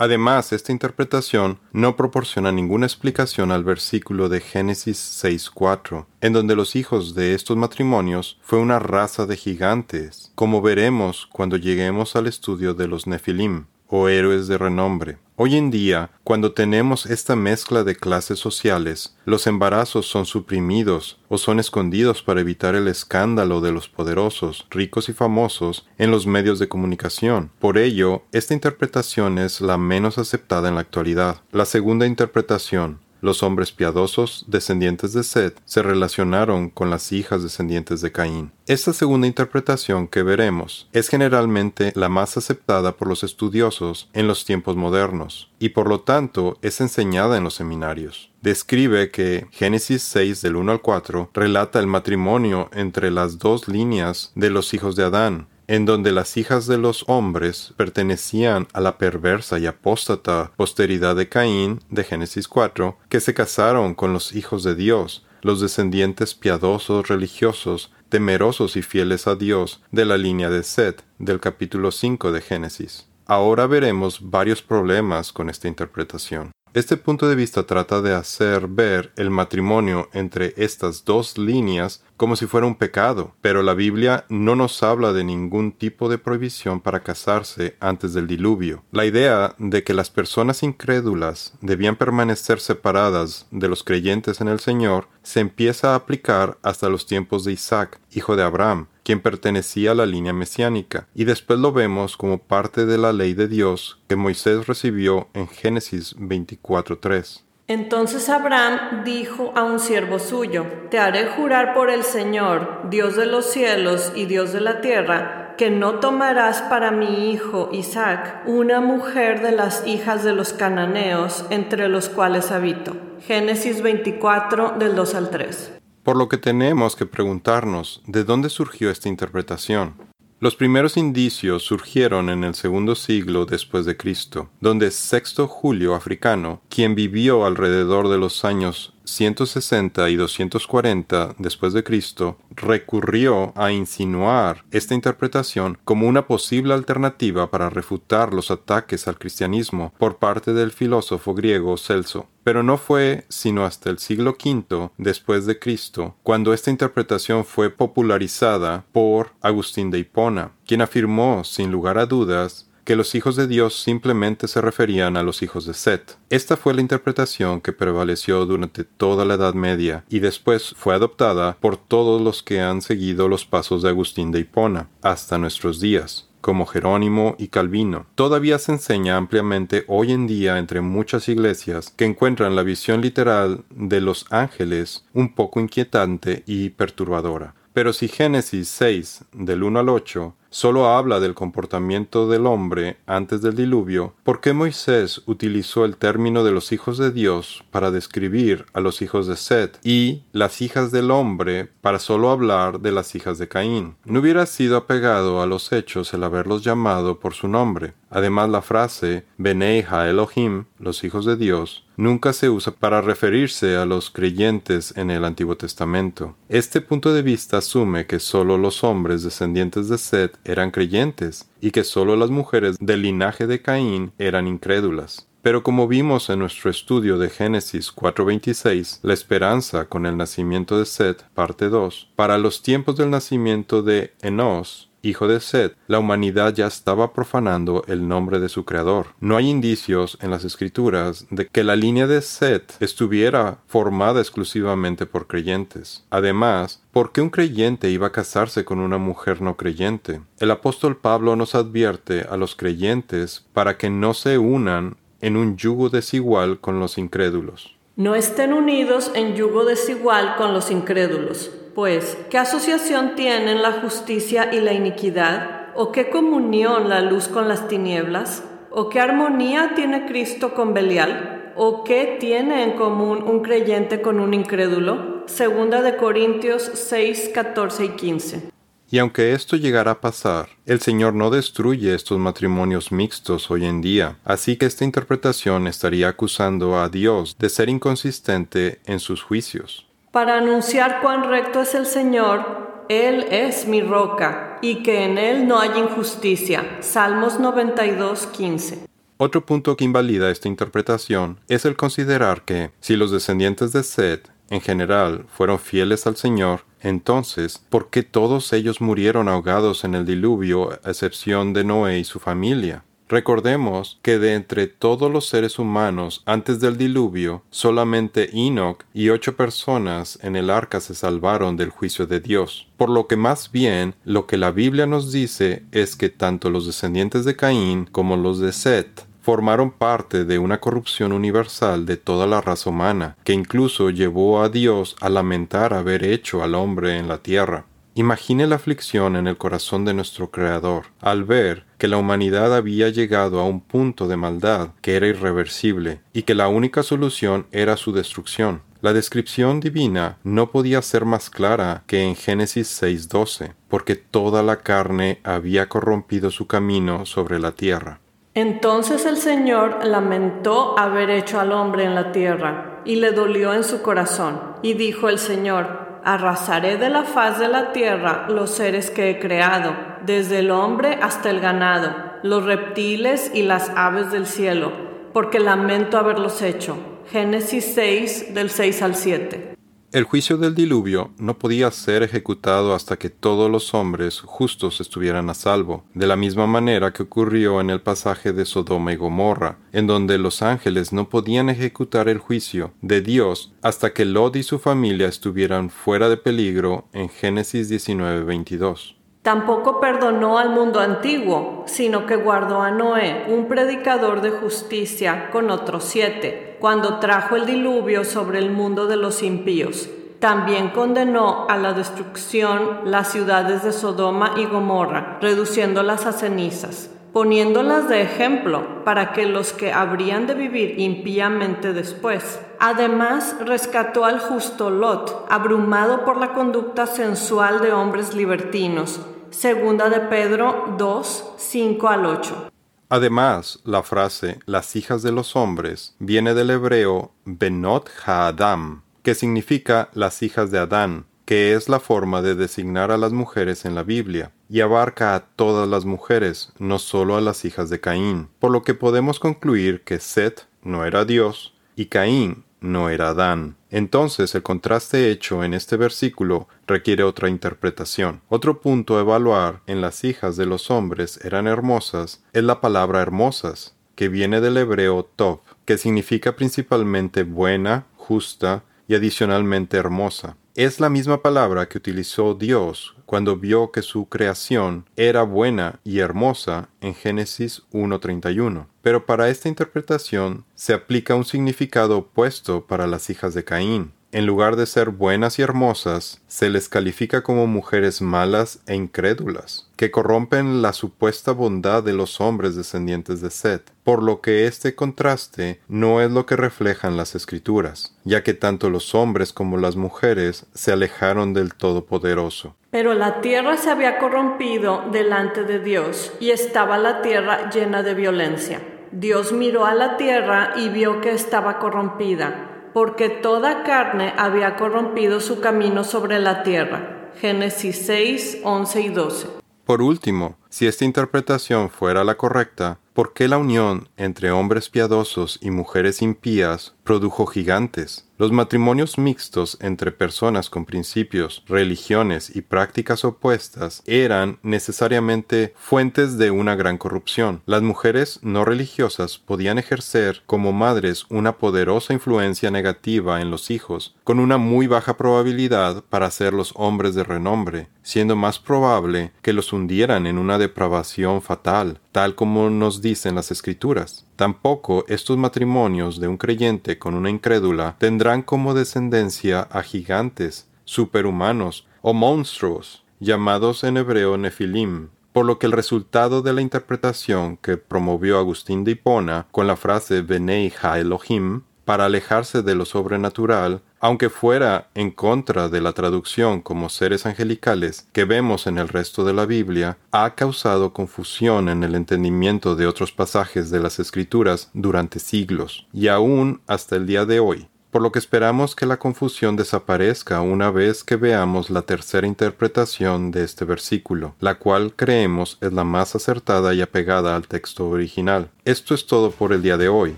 Además, 0.00 0.52
esta 0.52 0.70
interpretación 0.70 1.58
no 1.72 1.96
proporciona 1.96 2.52
ninguna 2.52 2.86
explicación 2.86 3.50
al 3.50 3.64
versículo 3.64 4.28
de 4.28 4.40
Génesis 4.40 5.22
6.4, 5.22 6.06
en 6.20 6.32
donde 6.32 6.54
los 6.54 6.76
hijos 6.76 7.16
de 7.16 7.34
estos 7.34 7.56
matrimonios 7.56 8.38
fue 8.42 8.60
una 8.60 8.78
raza 8.78 9.26
de 9.26 9.36
gigantes, 9.36 10.30
como 10.36 10.62
veremos 10.62 11.26
cuando 11.26 11.56
lleguemos 11.56 12.14
al 12.14 12.28
estudio 12.28 12.74
de 12.74 12.86
los 12.86 13.08
Nefilim 13.08 13.66
o 13.88 14.08
héroes 14.08 14.46
de 14.48 14.58
renombre. 14.58 15.18
Hoy 15.40 15.56
en 15.56 15.70
día, 15.70 16.10
cuando 16.24 16.52
tenemos 16.52 17.06
esta 17.06 17.36
mezcla 17.36 17.84
de 17.84 17.94
clases 17.94 18.40
sociales, 18.40 19.16
los 19.24 19.46
embarazos 19.46 20.06
son 20.06 20.26
suprimidos 20.26 21.20
o 21.28 21.38
son 21.38 21.60
escondidos 21.60 22.24
para 22.24 22.40
evitar 22.40 22.74
el 22.74 22.88
escándalo 22.88 23.60
de 23.60 23.70
los 23.70 23.88
poderosos, 23.88 24.66
ricos 24.68 25.08
y 25.08 25.12
famosos 25.12 25.86
en 25.96 26.10
los 26.10 26.26
medios 26.26 26.58
de 26.58 26.66
comunicación. 26.66 27.52
Por 27.60 27.78
ello, 27.78 28.24
esta 28.32 28.52
interpretación 28.52 29.38
es 29.38 29.60
la 29.60 29.78
menos 29.78 30.18
aceptada 30.18 30.68
en 30.68 30.74
la 30.74 30.80
actualidad. 30.80 31.42
La 31.52 31.66
segunda 31.66 32.04
interpretación, 32.04 32.98
los 33.20 33.42
hombres 33.42 33.72
piadosos, 33.72 34.44
descendientes 34.48 35.12
de 35.12 35.24
Seth, 35.24 35.60
se 35.64 35.82
relacionaron 35.82 36.70
con 36.70 36.90
las 36.90 37.12
hijas 37.12 37.42
descendientes 37.42 38.00
de 38.00 38.12
Caín. 38.12 38.52
Esta 38.66 38.92
segunda 38.92 39.26
interpretación 39.26 40.08
que 40.08 40.22
veremos 40.22 40.88
es 40.92 41.08
generalmente 41.08 41.92
la 41.94 42.08
más 42.08 42.36
aceptada 42.36 42.96
por 42.96 43.08
los 43.08 43.24
estudiosos 43.24 44.08
en 44.12 44.26
los 44.26 44.44
tiempos 44.44 44.76
modernos, 44.76 45.50
y 45.58 45.70
por 45.70 45.88
lo 45.88 46.00
tanto 46.00 46.58
es 46.62 46.80
enseñada 46.80 47.36
en 47.36 47.44
los 47.44 47.54
seminarios. 47.54 48.30
Describe 48.42 49.10
que 49.10 49.46
Génesis 49.50 50.02
6 50.02 50.42
del 50.42 50.56
1 50.56 50.72
al 50.72 50.80
4 50.80 51.30
relata 51.34 51.80
el 51.80 51.86
matrimonio 51.86 52.68
entre 52.72 53.10
las 53.10 53.38
dos 53.38 53.68
líneas 53.68 54.32
de 54.34 54.50
los 54.50 54.74
hijos 54.74 54.94
de 54.94 55.04
Adán, 55.04 55.48
en 55.68 55.84
donde 55.84 56.12
las 56.12 56.36
hijas 56.36 56.66
de 56.66 56.78
los 56.78 57.04
hombres 57.06 57.74
pertenecían 57.76 58.66
a 58.72 58.80
la 58.80 58.98
perversa 58.98 59.58
y 59.58 59.66
apóstata 59.66 60.50
posteridad 60.56 61.14
de 61.14 61.28
Caín 61.28 61.80
de 61.90 62.04
Génesis 62.04 62.48
4, 62.48 62.98
que 63.10 63.20
se 63.20 63.34
casaron 63.34 63.94
con 63.94 64.12
los 64.14 64.34
hijos 64.34 64.64
de 64.64 64.74
Dios, 64.74 65.26
los 65.42 65.60
descendientes 65.60 66.34
piadosos 66.34 67.08
religiosos, 67.08 67.92
temerosos 68.08 68.76
y 68.76 68.82
fieles 68.82 69.26
a 69.26 69.36
Dios 69.36 69.82
de 69.92 70.06
la 70.06 70.16
línea 70.16 70.48
de 70.48 70.62
Seth 70.62 71.04
del 71.18 71.38
capítulo 71.38 71.92
5 71.92 72.32
de 72.32 72.40
Génesis. 72.40 73.06
Ahora 73.26 73.66
veremos 73.66 74.30
varios 74.30 74.62
problemas 74.62 75.32
con 75.32 75.50
esta 75.50 75.68
interpretación. 75.68 76.52
Este 76.74 76.96
punto 76.96 77.28
de 77.28 77.34
vista 77.34 77.64
trata 77.64 78.00
de 78.00 78.14
hacer 78.14 78.68
ver 78.68 79.12
el 79.16 79.30
matrimonio 79.30 80.08
entre 80.12 80.54
estas 80.56 81.04
dos 81.04 81.36
líneas 81.36 82.04
como 82.18 82.36
si 82.36 82.46
fuera 82.46 82.66
un 82.66 82.74
pecado, 82.74 83.32
pero 83.40 83.62
la 83.62 83.72
Biblia 83.72 84.26
no 84.28 84.56
nos 84.56 84.82
habla 84.82 85.14
de 85.14 85.24
ningún 85.24 85.72
tipo 85.72 86.10
de 86.10 86.18
prohibición 86.18 86.80
para 86.80 87.00
casarse 87.00 87.76
antes 87.80 88.12
del 88.12 88.26
diluvio. 88.26 88.82
La 88.90 89.06
idea 89.06 89.54
de 89.56 89.84
que 89.84 89.94
las 89.94 90.10
personas 90.10 90.62
incrédulas 90.62 91.54
debían 91.62 91.96
permanecer 91.96 92.60
separadas 92.60 93.46
de 93.50 93.68
los 93.68 93.84
creyentes 93.84 94.42
en 94.42 94.48
el 94.48 94.60
Señor 94.60 95.08
se 95.22 95.40
empieza 95.40 95.92
a 95.92 95.94
aplicar 95.94 96.58
hasta 96.62 96.88
los 96.88 97.06
tiempos 97.06 97.44
de 97.44 97.52
Isaac, 97.52 98.00
hijo 98.10 98.34
de 98.34 98.42
Abraham, 98.42 98.88
quien 99.04 99.20
pertenecía 99.20 99.92
a 99.92 99.94
la 99.94 100.04
línea 100.04 100.32
mesiánica, 100.32 101.06
y 101.14 101.24
después 101.24 101.58
lo 101.60 101.72
vemos 101.72 102.16
como 102.16 102.38
parte 102.38 102.84
de 102.84 102.98
la 102.98 103.12
ley 103.12 103.32
de 103.32 103.48
Dios 103.48 104.00
que 104.08 104.16
Moisés 104.16 104.66
recibió 104.66 105.28
en 105.34 105.48
Génesis 105.48 106.16
24.3. 106.16 107.47
Entonces 107.68 108.30
Abraham 108.30 109.04
dijo 109.04 109.52
a 109.54 109.62
un 109.62 109.78
siervo 109.78 110.18
suyo, 110.18 110.64
Te 110.90 110.98
haré 110.98 111.26
jurar 111.26 111.74
por 111.74 111.90
el 111.90 112.02
Señor, 112.02 112.88
Dios 112.88 113.14
de 113.14 113.26
los 113.26 113.44
cielos 113.44 114.10
y 114.14 114.24
Dios 114.24 114.54
de 114.54 114.62
la 114.62 114.80
tierra, 114.80 115.54
que 115.58 115.68
no 115.70 115.96
tomarás 115.96 116.62
para 116.62 116.90
mi 116.90 117.30
hijo 117.30 117.68
Isaac 117.70 118.42
una 118.46 118.80
mujer 118.80 119.42
de 119.42 119.52
las 119.52 119.86
hijas 119.86 120.24
de 120.24 120.32
los 120.32 120.54
cananeos 120.54 121.44
entre 121.50 121.88
los 121.88 122.08
cuales 122.08 122.52
habito. 122.52 122.96
Génesis 123.26 123.82
24 123.82 124.76
del 124.78 124.96
2 124.96 125.14
al 125.14 125.28
3. 125.28 125.72
Por 126.04 126.16
lo 126.16 126.30
que 126.30 126.38
tenemos 126.38 126.96
que 126.96 127.04
preguntarnos, 127.04 128.02
¿de 128.06 128.24
dónde 128.24 128.48
surgió 128.48 128.90
esta 128.90 129.10
interpretación? 129.10 130.07
Los 130.40 130.54
primeros 130.54 130.96
indicios 130.96 131.64
surgieron 131.64 132.30
en 132.30 132.44
el 132.44 132.54
segundo 132.54 132.94
siglo 132.94 133.44
después 133.44 133.84
de 133.86 133.96
Cristo, 133.96 134.50
donde 134.60 134.92
Sexto 134.92 135.48
Julio 135.48 135.96
Africano, 135.96 136.62
quien 136.68 136.94
vivió 136.94 137.44
alrededor 137.44 138.08
de 138.08 138.18
los 138.18 138.44
años 138.44 138.94
160 139.08 140.10
y 140.10 140.16
240 140.16 141.34
después 141.38 141.72
de 141.72 141.82
Cristo, 141.82 142.38
recurrió 142.50 143.52
a 143.56 143.72
insinuar 143.72 144.64
esta 144.70 144.94
interpretación 144.94 145.78
como 145.84 146.06
una 146.06 146.26
posible 146.26 146.74
alternativa 146.74 147.50
para 147.50 147.70
refutar 147.70 148.34
los 148.34 148.50
ataques 148.50 149.08
al 149.08 149.18
cristianismo 149.18 149.92
por 149.98 150.18
parte 150.18 150.52
del 150.52 150.72
filósofo 150.72 151.34
griego 151.34 151.76
Celso. 151.76 152.26
Pero 152.44 152.62
no 152.62 152.78
fue 152.78 153.26
sino 153.28 153.64
hasta 153.64 153.90
el 153.90 153.98
siglo 153.98 154.36
V 154.42 154.90
después 154.96 155.44
de 155.44 155.58
Cristo 155.58 156.16
cuando 156.22 156.52
esta 156.52 156.70
interpretación 156.70 157.44
fue 157.44 157.68
popularizada 157.70 158.86
por 158.92 159.32
Agustín 159.42 159.90
de 159.90 159.98
Hipona, 159.98 160.52
quien 160.66 160.80
afirmó 160.80 161.44
sin 161.44 161.70
lugar 161.70 161.98
a 161.98 162.06
dudas 162.06 162.67
que 162.88 162.96
los 162.96 163.14
hijos 163.14 163.36
de 163.36 163.46
Dios 163.46 163.78
simplemente 163.78 164.48
se 164.48 164.62
referían 164.62 165.18
a 165.18 165.22
los 165.22 165.42
hijos 165.42 165.66
de 165.66 165.74
Set. 165.74 166.16
Esta 166.30 166.56
fue 166.56 166.72
la 166.72 166.80
interpretación 166.80 167.60
que 167.60 167.74
prevaleció 167.74 168.46
durante 168.46 168.82
toda 168.82 169.26
la 169.26 169.34
Edad 169.34 169.52
Media 169.52 170.06
y 170.08 170.20
después 170.20 170.74
fue 170.74 170.94
adoptada 170.94 171.58
por 171.60 171.76
todos 171.76 172.22
los 172.22 172.42
que 172.42 172.62
han 172.62 172.80
seguido 172.80 173.28
los 173.28 173.44
pasos 173.44 173.82
de 173.82 173.90
Agustín 173.90 174.32
de 174.32 174.38
Hipona 174.40 174.88
hasta 175.02 175.36
nuestros 175.36 175.80
días 175.80 176.30
como 176.40 176.64
Jerónimo 176.64 177.36
y 177.38 177.48
Calvino. 177.48 178.06
Todavía 178.14 178.58
se 178.58 178.72
enseña 178.72 179.18
ampliamente 179.18 179.84
hoy 179.86 180.12
en 180.12 180.26
día 180.26 180.56
entre 180.56 180.80
muchas 180.80 181.28
iglesias 181.28 181.92
que 181.94 182.06
encuentran 182.06 182.56
la 182.56 182.62
visión 182.62 183.02
literal 183.02 183.64
de 183.68 184.00
los 184.00 184.24
ángeles 184.30 185.04
un 185.12 185.34
poco 185.34 185.60
inquietante 185.60 186.42
y 186.46 186.70
perturbadora. 186.70 187.54
Pero 187.74 187.92
si 187.92 188.08
Génesis 188.08 188.68
6 188.68 189.26
del 189.34 189.62
1 189.62 189.78
al 189.78 189.90
8 189.90 190.34
solo 190.50 190.88
habla 190.88 191.20
del 191.20 191.34
comportamiento 191.34 192.28
del 192.28 192.46
hombre 192.46 192.98
antes 193.06 193.42
del 193.42 193.56
diluvio, 193.56 194.14
¿por 194.22 194.40
qué 194.40 194.52
Moisés 194.52 195.22
utilizó 195.26 195.84
el 195.84 195.96
término 195.96 196.44
de 196.44 196.52
los 196.52 196.72
hijos 196.72 196.98
de 196.98 197.10
Dios 197.10 197.64
para 197.70 197.90
describir 197.90 198.66
a 198.72 198.80
los 198.80 199.02
hijos 199.02 199.26
de 199.26 199.36
Set 199.36 199.78
y 199.82 200.22
las 200.32 200.62
hijas 200.62 200.90
del 200.90 201.10
hombre 201.10 201.70
para 201.80 201.98
solo 201.98 202.30
hablar 202.30 202.80
de 202.80 202.92
las 202.92 203.14
hijas 203.14 203.38
de 203.38 203.48
Caín? 203.48 203.96
No 204.04 204.20
hubiera 204.20 204.46
sido 204.46 204.76
apegado 204.76 205.42
a 205.42 205.46
los 205.46 205.72
hechos 205.72 206.12
el 206.14 206.24
haberlos 206.24 206.62
llamado 206.64 207.18
por 207.20 207.34
su 207.34 207.48
nombre. 207.48 207.94
Además, 208.10 208.48
la 208.48 208.62
frase 208.62 209.26
Benei 209.36 209.84
Elohim, 209.90 210.64
los 210.78 211.04
hijos 211.04 211.26
de 211.26 211.36
Dios, 211.36 211.84
nunca 211.96 212.32
se 212.32 212.48
usa 212.48 212.72
para 212.72 213.02
referirse 213.02 213.76
a 213.76 213.84
los 213.84 214.10
creyentes 214.10 214.96
en 214.96 215.10
el 215.10 215.24
Antiguo 215.24 215.56
Testamento. 215.56 216.36
Este 216.48 216.80
punto 216.80 217.12
de 217.12 217.22
vista 217.22 217.58
asume 217.58 218.06
que 218.06 218.20
solo 218.20 218.56
los 218.56 218.82
hombres 218.84 219.24
descendientes 219.24 219.88
de 219.88 219.98
Seth 219.98 220.38
eran 220.48 220.70
creyentes 220.70 221.48
y 221.60 221.70
que 221.70 221.84
solo 221.84 222.16
las 222.16 222.30
mujeres 222.30 222.76
del 222.80 223.02
linaje 223.02 223.46
de 223.46 223.62
Caín 223.62 224.12
eran 224.18 224.48
incrédulas. 224.48 225.28
Pero 225.42 225.62
como 225.62 225.86
vimos 225.86 226.30
en 226.30 226.40
nuestro 226.40 226.70
estudio 226.70 227.16
de 227.16 227.30
Génesis 227.30 227.92
4:26, 227.92 229.00
la 229.02 229.14
esperanza 229.14 229.84
con 229.84 230.04
el 230.04 230.16
nacimiento 230.16 230.78
de 230.78 230.84
Seth, 230.84 231.22
parte 231.34 231.68
2, 231.68 232.10
para 232.16 232.38
los 232.38 232.62
tiempos 232.62 232.96
del 232.96 233.10
nacimiento 233.10 233.82
de 233.82 234.14
Enos, 234.20 234.87
hijo 235.02 235.28
de 235.28 235.40
Seth, 235.40 235.76
la 235.86 235.98
humanidad 235.98 236.54
ya 236.54 236.66
estaba 236.66 237.12
profanando 237.12 237.84
el 237.86 238.08
nombre 238.08 238.38
de 238.38 238.48
su 238.48 238.64
creador. 238.64 239.06
No 239.20 239.36
hay 239.36 239.48
indicios 239.48 240.18
en 240.20 240.30
las 240.30 240.44
escrituras 240.44 241.26
de 241.30 241.46
que 241.46 241.64
la 241.64 241.76
línea 241.76 242.06
de 242.06 242.22
Seth 242.22 242.80
estuviera 242.80 243.58
formada 243.66 244.20
exclusivamente 244.20 245.06
por 245.06 245.26
creyentes. 245.26 246.04
Además, 246.10 246.82
¿por 246.92 247.12
qué 247.12 247.20
un 247.20 247.30
creyente 247.30 247.90
iba 247.90 248.08
a 248.08 248.12
casarse 248.12 248.64
con 248.64 248.78
una 248.78 248.98
mujer 248.98 249.40
no 249.40 249.56
creyente? 249.56 250.20
El 250.38 250.50
apóstol 250.50 250.96
Pablo 250.96 251.36
nos 251.36 251.54
advierte 251.54 252.26
a 252.28 252.36
los 252.36 252.54
creyentes 252.54 253.46
para 253.52 253.76
que 253.76 253.90
no 253.90 254.14
se 254.14 254.38
unan 254.38 254.96
en 255.20 255.36
un 255.36 255.56
yugo 255.56 255.88
desigual 255.88 256.60
con 256.60 256.78
los 256.80 256.98
incrédulos. 256.98 257.76
No 257.96 258.14
estén 258.14 258.52
unidos 258.52 259.10
en 259.14 259.34
yugo 259.34 259.64
desigual 259.64 260.36
con 260.36 260.54
los 260.54 260.70
incrédulos 260.70 261.50
pues, 261.78 262.18
¿qué 262.28 262.38
asociación 262.38 263.14
tienen 263.14 263.62
la 263.62 263.70
justicia 263.70 264.52
y 264.52 264.58
la 264.58 264.72
iniquidad? 264.72 265.68
¿O 265.76 265.92
qué 265.92 266.10
comunión 266.10 266.88
la 266.88 267.02
luz 267.02 267.28
con 267.28 267.46
las 267.46 267.68
tinieblas? 267.68 268.42
¿O 268.72 268.88
qué 268.88 268.98
armonía 268.98 269.74
tiene 269.76 270.04
Cristo 270.04 270.54
con 270.54 270.74
Belial? 270.74 271.52
¿O 271.54 271.84
qué 271.84 272.16
tiene 272.18 272.64
en 272.64 272.72
común 272.72 273.22
un 273.22 273.42
creyente 273.42 274.02
con 274.02 274.18
un 274.18 274.34
incrédulo? 274.34 275.22
Segunda 275.28 275.80
de 275.82 275.96
Corintios 275.96 276.68
6, 276.74 277.30
14 277.32 277.84
y 277.84 277.88
15. 277.90 278.50
Y 278.90 278.98
aunque 278.98 279.32
esto 279.32 279.54
llegara 279.54 279.92
a 279.92 280.00
pasar, 280.00 280.48
el 280.66 280.80
Señor 280.80 281.14
no 281.14 281.30
destruye 281.30 281.94
estos 281.94 282.18
matrimonios 282.18 282.90
mixtos 282.90 283.52
hoy 283.52 283.66
en 283.66 283.82
día, 283.82 284.16
así 284.24 284.56
que 284.56 284.66
esta 284.66 284.84
interpretación 284.84 285.68
estaría 285.68 286.08
acusando 286.08 286.76
a 286.76 286.88
Dios 286.88 287.36
de 287.38 287.48
ser 287.48 287.68
inconsistente 287.68 288.80
en 288.84 288.98
sus 288.98 289.22
juicios 289.22 289.87
para 290.12 290.38
anunciar 290.38 291.00
cuán 291.02 291.28
recto 291.28 291.60
es 291.60 291.74
el 291.74 291.86
Señor, 291.86 292.84
Él 292.88 293.26
es 293.30 293.66
mi 293.66 293.82
roca, 293.82 294.58
y 294.62 294.82
que 294.82 295.04
en 295.04 295.18
Él 295.18 295.46
no 295.46 295.58
hay 295.58 295.78
injusticia. 295.78 296.78
Salmos 296.80 297.38
92, 297.38 298.26
15. 298.26 298.86
Otro 299.18 299.44
punto 299.44 299.76
que 299.76 299.84
invalida 299.84 300.30
esta 300.30 300.48
interpretación 300.48 301.40
es 301.48 301.64
el 301.64 301.76
considerar 301.76 302.42
que, 302.42 302.70
si 302.80 302.96
los 302.96 303.10
descendientes 303.10 303.72
de 303.72 303.82
Seth, 303.82 304.28
en 304.50 304.60
general, 304.60 305.26
fueron 305.28 305.58
fieles 305.58 306.06
al 306.06 306.16
Señor, 306.16 306.60
entonces, 306.80 307.58
¿por 307.68 307.90
qué 307.90 308.02
todos 308.02 308.52
ellos 308.52 308.80
murieron 308.80 309.28
ahogados 309.28 309.84
en 309.84 309.94
el 309.94 310.06
diluvio, 310.06 310.70
a 310.70 310.90
excepción 310.90 311.52
de 311.52 311.64
Noé 311.64 311.98
y 311.98 312.04
su 312.04 312.20
familia? 312.20 312.84
Recordemos 313.08 313.98
que 314.02 314.18
de 314.18 314.34
entre 314.34 314.66
todos 314.66 315.10
los 315.10 315.26
seres 315.26 315.58
humanos 315.58 316.22
antes 316.26 316.60
del 316.60 316.76
diluvio, 316.76 317.42
solamente 317.50 318.28
Enoch 318.34 318.84
y 318.92 319.08
ocho 319.08 319.34
personas 319.34 320.18
en 320.22 320.36
el 320.36 320.50
arca 320.50 320.80
se 320.80 320.94
salvaron 320.94 321.56
del 321.56 321.70
juicio 321.70 322.06
de 322.06 322.20
Dios. 322.20 322.68
Por 322.76 322.90
lo 322.90 323.06
que 323.06 323.16
más 323.16 323.50
bien 323.50 323.94
lo 324.04 324.26
que 324.26 324.36
la 324.36 324.50
Biblia 324.50 324.86
nos 324.86 325.10
dice 325.10 325.64
es 325.72 325.96
que 325.96 326.10
tanto 326.10 326.50
los 326.50 326.66
descendientes 326.66 327.24
de 327.24 327.34
Caín 327.34 327.86
como 327.90 328.16
los 328.16 328.40
de 328.40 328.52
Seth 328.52 329.08
formaron 329.28 329.70
parte 329.70 330.24
de 330.24 330.38
una 330.38 330.58
corrupción 330.58 331.12
universal 331.12 331.84
de 331.84 331.98
toda 331.98 332.26
la 332.26 332.40
raza 332.40 332.70
humana, 332.70 333.16
que 333.24 333.34
incluso 333.34 333.90
llevó 333.90 334.42
a 334.42 334.48
Dios 334.48 334.96
a 335.02 335.10
lamentar 335.10 335.74
haber 335.74 336.02
hecho 336.02 336.42
al 336.42 336.54
hombre 336.54 336.96
en 336.96 337.08
la 337.08 337.18
tierra. 337.18 337.66
Imagine 337.98 338.46
la 338.46 338.54
aflicción 338.54 339.16
en 339.16 339.26
el 339.26 339.36
corazón 339.36 339.84
de 339.84 339.92
nuestro 339.92 340.30
Creador 340.30 340.84
al 341.00 341.24
ver 341.24 341.64
que 341.78 341.88
la 341.88 341.96
humanidad 341.96 342.54
había 342.54 342.90
llegado 342.90 343.40
a 343.40 343.44
un 343.44 343.60
punto 343.60 344.06
de 344.06 344.16
maldad 344.16 344.68
que 344.82 344.94
era 344.94 345.08
irreversible 345.08 346.00
y 346.12 346.22
que 346.22 346.36
la 346.36 346.46
única 346.46 346.84
solución 346.84 347.48
era 347.50 347.76
su 347.76 347.90
destrucción. 347.90 348.62
La 348.82 348.92
descripción 348.92 349.58
divina 349.58 350.18
no 350.22 350.52
podía 350.52 350.80
ser 350.80 351.06
más 351.06 351.28
clara 351.28 351.82
que 351.88 352.04
en 352.04 352.14
Génesis 352.14 352.68
6:12, 352.68 353.54
porque 353.68 353.96
toda 353.96 354.44
la 354.44 354.60
carne 354.60 355.18
había 355.24 355.68
corrompido 355.68 356.30
su 356.30 356.46
camino 356.46 357.04
sobre 357.04 357.40
la 357.40 357.50
tierra. 357.50 357.98
Entonces 358.34 359.06
el 359.06 359.16
Señor 359.16 359.84
lamentó 359.84 360.78
haber 360.78 361.10
hecho 361.10 361.40
al 361.40 361.50
hombre 361.50 361.82
en 361.82 361.96
la 361.96 362.12
tierra, 362.12 362.80
y 362.84 362.94
le 362.94 363.10
dolió 363.10 363.52
en 363.54 363.64
su 363.64 363.82
corazón, 363.82 364.40
y 364.62 364.74
dijo 364.74 365.08
el 365.08 365.18
Señor, 365.18 365.87
arrasaré 366.04 366.76
de 366.76 366.90
la 366.90 367.04
faz 367.04 367.38
de 367.38 367.48
la 367.48 367.72
tierra 367.72 368.26
los 368.28 368.50
seres 368.50 368.90
que 368.90 369.10
he 369.10 369.18
creado, 369.18 369.74
desde 370.04 370.40
el 370.40 370.50
hombre 370.50 370.98
hasta 371.02 371.30
el 371.30 371.40
ganado, 371.40 371.94
los 372.22 372.44
reptiles 372.44 373.30
y 373.34 373.42
las 373.42 373.70
aves 373.76 374.10
del 374.10 374.26
cielo, 374.26 374.72
porque 375.12 375.40
lamento 375.40 375.98
haberlos 375.98 376.42
hecho. 376.42 376.76
Génesis 377.10 377.72
6 377.74 378.34
del 378.34 378.50
6 378.50 378.82
al 378.82 378.94
7. 378.94 379.57
El 379.90 380.04
juicio 380.04 380.36
del 380.36 380.54
diluvio 380.54 381.12
no 381.16 381.38
podía 381.38 381.70
ser 381.70 382.02
ejecutado 382.02 382.74
hasta 382.74 382.98
que 382.98 383.08
todos 383.08 383.50
los 383.50 383.72
hombres 383.72 384.20
justos 384.20 384.82
estuvieran 384.82 385.30
a 385.30 385.34
salvo, 385.34 385.82
de 385.94 386.06
la 386.06 386.14
misma 386.14 386.46
manera 386.46 386.92
que 386.92 387.04
ocurrió 387.04 387.58
en 387.62 387.70
el 387.70 387.80
pasaje 387.80 388.34
de 388.34 388.44
Sodoma 388.44 388.92
y 388.92 388.96
Gomorra, 388.96 389.56
en 389.72 389.86
donde 389.86 390.18
los 390.18 390.42
ángeles 390.42 390.92
no 390.92 391.08
podían 391.08 391.48
ejecutar 391.48 392.10
el 392.10 392.18
juicio 392.18 392.74
de 392.82 393.00
Dios 393.00 393.54
hasta 393.62 393.94
que 393.94 394.04
Lot 394.04 394.36
y 394.36 394.42
su 394.42 394.58
familia 394.58 395.08
estuvieran 395.08 395.70
fuera 395.70 396.10
de 396.10 396.18
peligro 396.18 396.86
en 396.92 397.08
Génesis 397.08 397.70
19:22. 397.70 398.97
Tampoco 399.28 399.78
perdonó 399.78 400.38
al 400.38 400.48
mundo 400.48 400.80
antiguo, 400.80 401.64
sino 401.66 402.06
que 402.06 402.16
guardó 402.16 402.62
a 402.62 402.70
Noé, 402.70 403.26
un 403.28 403.46
predicador 403.46 404.22
de 404.22 404.30
justicia, 404.30 405.28
con 405.30 405.50
otros 405.50 405.84
siete, 405.84 406.56
cuando 406.60 406.98
trajo 406.98 407.36
el 407.36 407.44
diluvio 407.44 408.04
sobre 408.04 408.38
el 408.38 408.50
mundo 408.50 408.86
de 408.86 408.96
los 408.96 409.22
impíos. 409.22 409.90
También 410.18 410.70
condenó 410.70 411.44
a 411.46 411.58
la 411.58 411.74
destrucción 411.74 412.80
las 412.86 413.12
ciudades 413.12 413.62
de 413.64 413.72
Sodoma 413.72 414.32
y 414.38 414.46
Gomorra, 414.46 415.18
reduciéndolas 415.20 416.06
a 416.06 416.12
cenizas, 416.12 416.90
poniéndolas 417.12 417.86
de 417.86 418.00
ejemplo 418.00 418.82
para 418.82 419.12
que 419.12 419.26
los 419.26 419.52
que 419.52 419.74
habrían 419.74 420.26
de 420.26 420.36
vivir 420.36 420.80
impíamente 420.80 421.74
después. 421.74 422.40
Además, 422.60 423.36
rescató 423.44 424.06
al 424.06 424.20
justo 424.20 424.70
Lot, 424.70 425.26
abrumado 425.28 426.06
por 426.06 426.16
la 426.16 426.32
conducta 426.32 426.86
sensual 426.86 427.60
de 427.60 427.74
hombres 427.74 428.14
libertinos, 428.14 429.02
Segunda 429.38 429.88
de 429.88 430.00
Pedro 430.00 430.74
2, 430.76 431.34
5 431.36 431.88
al 431.88 432.06
8. 432.06 432.50
Además, 432.88 433.60
la 433.62 433.84
frase 433.84 434.40
las 434.46 434.74
hijas 434.74 435.04
de 435.04 435.12
los 435.12 435.36
hombres 435.36 435.94
viene 436.00 436.34
del 436.34 436.50
hebreo 436.50 437.12
Benot 437.24 437.88
Haadam, 438.04 438.82
que 439.04 439.14
significa 439.14 439.90
las 439.94 440.24
hijas 440.24 440.50
de 440.50 440.58
Adán, 440.58 441.06
que 441.24 441.54
es 441.54 441.68
la 441.68 441.78
forma 441.78 442.20
de 442.20 442.34
designar 442.34 442.90
a 442.90 442.96
las 442.96 443.12
mujeres 443.12 443.64
en 443.64 443.76
la 443.76 443.84
Biblia, 443.84 444.32
y 444.48 444.60
abarca 444.60 445.14
a 445.14 445.20
todas 445.20 445.68
las 445.68 445.84
mujeres, 445.84 446.52
no 446.58 446.80
solo 446.80 447.16
a 447.16 447.20
las 447.20 447.44
hijas 447.44 447.70
de 447.70 447.78
Caín, 447.78 448.30
por 448.40 448.50
lo 448.50 448.64
que 448.64 448.74
podemos 448.74 449.20
concluir 449.20 449.84
que 449.84 450.00
Set 450.00 450.48
no 450.64 450.84
era 450.84 451.04
Dios 451.04 451.54
y 451.76 451.86
Caín 451.86 452.44
no 452.60 452.88
era 452.88 453.10
Adán. 453.10 453.56
Entonces 453.70 454.34
el 454.34 454.42
contraste 454.42 455.10
hecho 455.10 455.44
en 455.44 455.54
este 455.54 455.76
versículo 455.76 456.48
requiere 456.66 457.02
otra 457.02 457.28
interpretación. 457.28 458.22
Otro 458.28 458.60
punto 458.60 458.96
a 458.96 459.00
evaluar 459.00 459.60
en 459.66 459.80
las 459.80 460.04
hijas 460.04 460.36
de 460.36 460.46
los 460.46 460.70
hombres 460.70 461.20
eran 461.24 461.46
hermosas 461.46 462.24
es 462.32 462.42
la 462.42 462.60
palabra 462.60 463.02
hermosas, 463.02 463.74
que 463.94 464.08
viene 464.08 464.40
del 464.40 464.56
hebreo 464.56 465.04
tov, 465.04 465.40
que 465.64 465.76
significa 465.76 466.36
principalmente 466.36 467.24
buena, 467.24 467.86
justa 467.96 468.64
y 468.86 468.94
adicionalmente 468.94 469.76
hermosa. 469.76 470.37
Es 470.58 470.80
la 470.80 470.90
misma 470.90 471.22
palabra 471.22 471.68
que 471.68 471.78
utilizó 471.78 472.34
Dios 472.34 472.96
cuando 473.06 473.36
vio 473.36 473.70
que 473.70 473.80
su 473.80 474.08
creación 474.08 474.86
era 474.96 475.22
buena 475.22 475.78
y 475.84 476.00
hermosa 476.00 476.68
en 476.80 476.96
Génesis 476.96 477.62
1.31. 477.70 478.66
Pero 478.82 479.06
para 479.06 479.28
esta 479.28 479.48
interpretación 479.48 480.44
se 480.56 480.74
aplica 480.74 481.14
un 481.14 481.24
significado 481.24 481.98
opuesto 481.98 482.66
para 482.66 482.88
las 482.88 483.08
hijas 483.08 483.34
de 483.34 483.44
Caín. 483.44 483.92
En 484.10 484.24
lugar 484.24 484.56
de 484.56 484.64
ser 484.64 484.88
buenas 484.88 485.38
y 485.38 485.42
hermosas, 485.42 486.22
se 486.28 486.48
les 486.48 486.68
califica 486.68 487.22
como 487.22 487.46
mujeres 487.46 488.00
malas 488.00 488.60
e 488.66 488.74
incrédulas, 488.74 489.70
que 489.76 489.90
corrompen 489.90 490.62
la 490.62 490.72
supuesta 490.72 491.32
bondad 491.32 491.82
de 491.82 491.92
los 491.92 492.20
hombres 492.20 492.56
descendientes 492.56 493.20
de 493.20 493.30
Seth, 493.30 493.70
por 493.84 494.02
lo 494.02 494.22
que 494.22 494.46
este 494.46 494.74
contraste 494.74 495.60
no 495.68 496.00
es 496.00 496.10
lo 496.10 496.24
que 496.24 496.36
reflejan 496.36 496.96
las 496.96 497.14
escrituras, 497.14 497.94
ya 498.04 498.22
que 498.22 498.32
tanto 498.32 498.70
los 498.70 498.94
hombres 498.94 499.34
como 499.34 499.58
las 499.58 499.76
mujeres 499.76 500.46
se 500.54 500.72
alejaron 500.72 501.34
del 501.34 501.54
Todopoderoso. 501.54 502.56
Pero 502.70 502.94
la 502.94 503.20
tierra 503.20 503.58
se 503.58 503.70
había 503.70 503.98
corrompido 503.98 504.84
delante 504.90 505.44
de 505.44 505.58
Dios, 505.58 506.12
y 506.18 506.30
estaba 506.30 506.78
la 506.78 507.02
tierra 507.02 507.50
llena 507.50 507.82
de 507.82 507.92
violencia. 507.92 508.62
Dios 508.90 509.32
miró 509.32 509.66
a 509.66 509.74
la 509.74 509.98
tierra 509.98 510.54
y 510.56 510.70
vio 510.70 511.02
que 511.02 511.10
estaba 511.10 511.58
corrompida 511.58 512.54
porque 512.78 513.08
toda 513.08 513.64
carne 513.64 514.14
había 514.16 514.54
corrompido 514.54 515.18
su 515.18 515.40
camino 515.40 515.82
sobre 515.82 516.20
la 516.20 516.44
tierra. 516.44 517.10
Génesis 517.20 517.82
6, 517.86 518.42
11 518.44 518.80
y 518.80 518.88
12. 518.90 519.26
Por 519.64 519.82
último, 519.82 520.36
si 520.48 520.68
esta 520.68 520.84
interpretación 520.84 521.70
fuera 521.70 522.04
la 522.04 522.16
correcta, 522.16 522.78
¿por 522.92 523.14
qué 523.14 523.26
la 523.26 523.36
unión 523.36 523.88
entre 523.96 524.30
hombres 524.30 524.68
piadosos 524.68 525.40
y 525.42 525.50
mujeres 525.50 526.02
impías 526.02 526.76
produjo 526.88 527.26
gigantes? 527.26 528.06
Los 528.16 528.32
matrimonios 528.32 528.96
mixtos 528.96 529.58
entre 529.60 529.92
personas 529.92 530.48
con 530.48 530.64
principios, 530.64 531.44
religiones 531.46 532.34
y 532.34 532.40
prácticas 532.40 533.04
opuestas 533.04 533.82
eran 533.84 534.38
necesariamente 534.42 535.52
fuentes 535.58 536.16
de 536.16 536.30
una 536.30 536.56
gran 536.56 536.78
corrupción. 536.78 537.42
Las 537.44 537.60
mujeres 537.60 538.20
no 538.22 538.46
religiosas 538.46 539.18
podían 539.18 539.58
ejercer 539.58 540.22
como 540.24 540.52
madres 540.52 541.04
una 541.10 541.36
poderosa 541.36 541.92
influencia 541.92 542.50
negativa 542.50 543.20
en 543.20 543.30
los 543.30 543.50
hijos, 543.50 543.94
con 544.02 544.18
una 544.18 544.38
muy 544.38 544.66
baja 544.66 544.96
probabilidad 544.96 545.84
para 545.90 546.10
ser 546.10 546.32
los 546.32 546.54
hombres 546.56 546.94
de 546.94 547.04
renombre, 547.04 547.68
siendo 547.82 548.16
más 548.16 548.38
probable 548.38 549.12
que 549.20 549.34
los 549.34 549.52
hundieran 549.52 550.06
en 550.06 550.16
una 550.16 550.38
depravación 550.38 551.20
fatal, 551.20 551.80
tal 551.92 552.14
como 552.14 552.48
nos 552.48 552.80
dicen 552.80 553.14
las 553.14 553.30
escrituras. 553.30 554.07
Tampoco 554.18 554.84
estos 554.88 555.16
matrimonios 555.16 556.00
de 556.00 556.08
un 556.08 556.16
creyente 556.16 556.76
con 556.76 556.96
una 556.96 557.08
incrédula 557.08 557.76
tendrán 557.78 558.22
como 558.22 558.52
descendencia 558.52 559.42
a 559.42 559.62
gigantes, 559.62 560.48
superhumanos 560.64 561.68
o 561.82 561.94
monstruos, 561.94 562.82
llamados 562.98 563.62
en 563.62 563.76
hebreo 563.76 564.16
nefilim, 564.16 564.88
por 565.12 565.24
lo 565.24 565.38
que 565.38 565.46
el 565.46 565.52
resultado 565.52 566.20
de 566.20 566.32
la 566.32 566.40
interpretación 566.40 567.36
que 567.36 567.58
promovió 567.58 568.18
Agustín 568.18 568.64
de 568.64 568.72
Hipona 568.72 569.28
con 569.30 569.46
la 569.46 569.54
frase 569.54 570.02
Benei 570.02 570.52
ha 570.62 570.80
Elohim 570.80 571.42
para 571.68 571.84
alejarse 571.84 572.40
de 572.40 572.54
lo 572.54 572.64
sobrenatural, 572.64 573.60
aunque 573.78 574.08
fuera 574.08 574.70
en 574.74 574.90
contra 574.90 575.50
de 575.50 575.60
la 575.60 575.74
traducción 575.74 576.40
como 576.40 576.70
seres 576.70 577.04
angelicales 577.04 577.86
que 577.92 578.06
vemos 578.06 578.46
en 578.46 578.56
el 578.56 578.68
resto 578.68 579.04
de 579.04 579.12
la 579.12 579.26
Biblia, 579.26 579.76
ha 579.90 580.14
causado 580.14 580.72
confusión 580.72 581.50
en 581.50 581.62
el 581.64 581.74
entendimiento 581.74 582.56
de 582.56 582.66
otros 582.66 582.90
pasajes 582.90 583.50
de 583.50 583.60
las 583.60 583.80
Escrituras 583.80 584.50
durante 584.54 584.98
siglos, 584.98 585.66
y 585.74 585.88
aún 585.88 586.40
hasta 586.46 586.76
el 586.76 586.86
día 586.86 587.04
de 587.04 587.20
hoy 587.20 587.48
por 587.70 587.82
lo 587.82 587.92
que 587.92 587.98
esperamos 587.98 588.54
que 588.54 588.66
la 588.66 588.78
confusión 588.78 589.36
desaparezca 589.36 590.20
una 590.20 590.50
vez 590.50 590.84
que 590.84 590.96
veamos 590.96 591.50
la 591.50 591.62
tercera 591.62 592.06
interpretación 592.06 593.10
de 593.10 593.24
este 593.24 593.44
versículo, 593.44 594.14
la 594.20 594.36
cual 594.36 594.72
creemos 594.74 595.38
es 595.40 595.52
la 595.52 595.64
más 595.64 595.94
acertada 595.94 596.54
y 596.54 596.62
apegada 596.62 597.16
al 597.16 597.28
texto 597.28 597.68
original. 597.68 598.30
Esto 598.44 598.74
es 598.74 598.86
todo 598.86 599.10
por 599.10 599.32
el 599.32 599.42
día 599.42 599.56
de 599.56 599.68
hoy. 599.68 599.96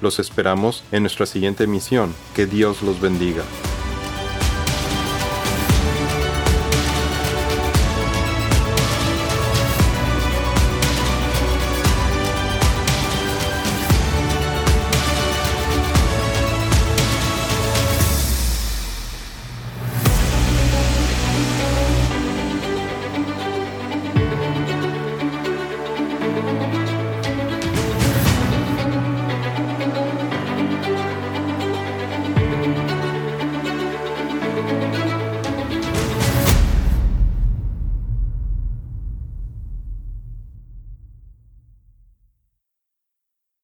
Los 0.00 0.18
esperamos 0.18 0.84
en 0.92 1.02
nuestra 1.02 1.26
siguiente 1.26 1.64
emisión. 1.64 2.14
Que 2.34 2.46
Dios 2.46 2.82
los 2.82 3.00
bendiga. 3.00 3.42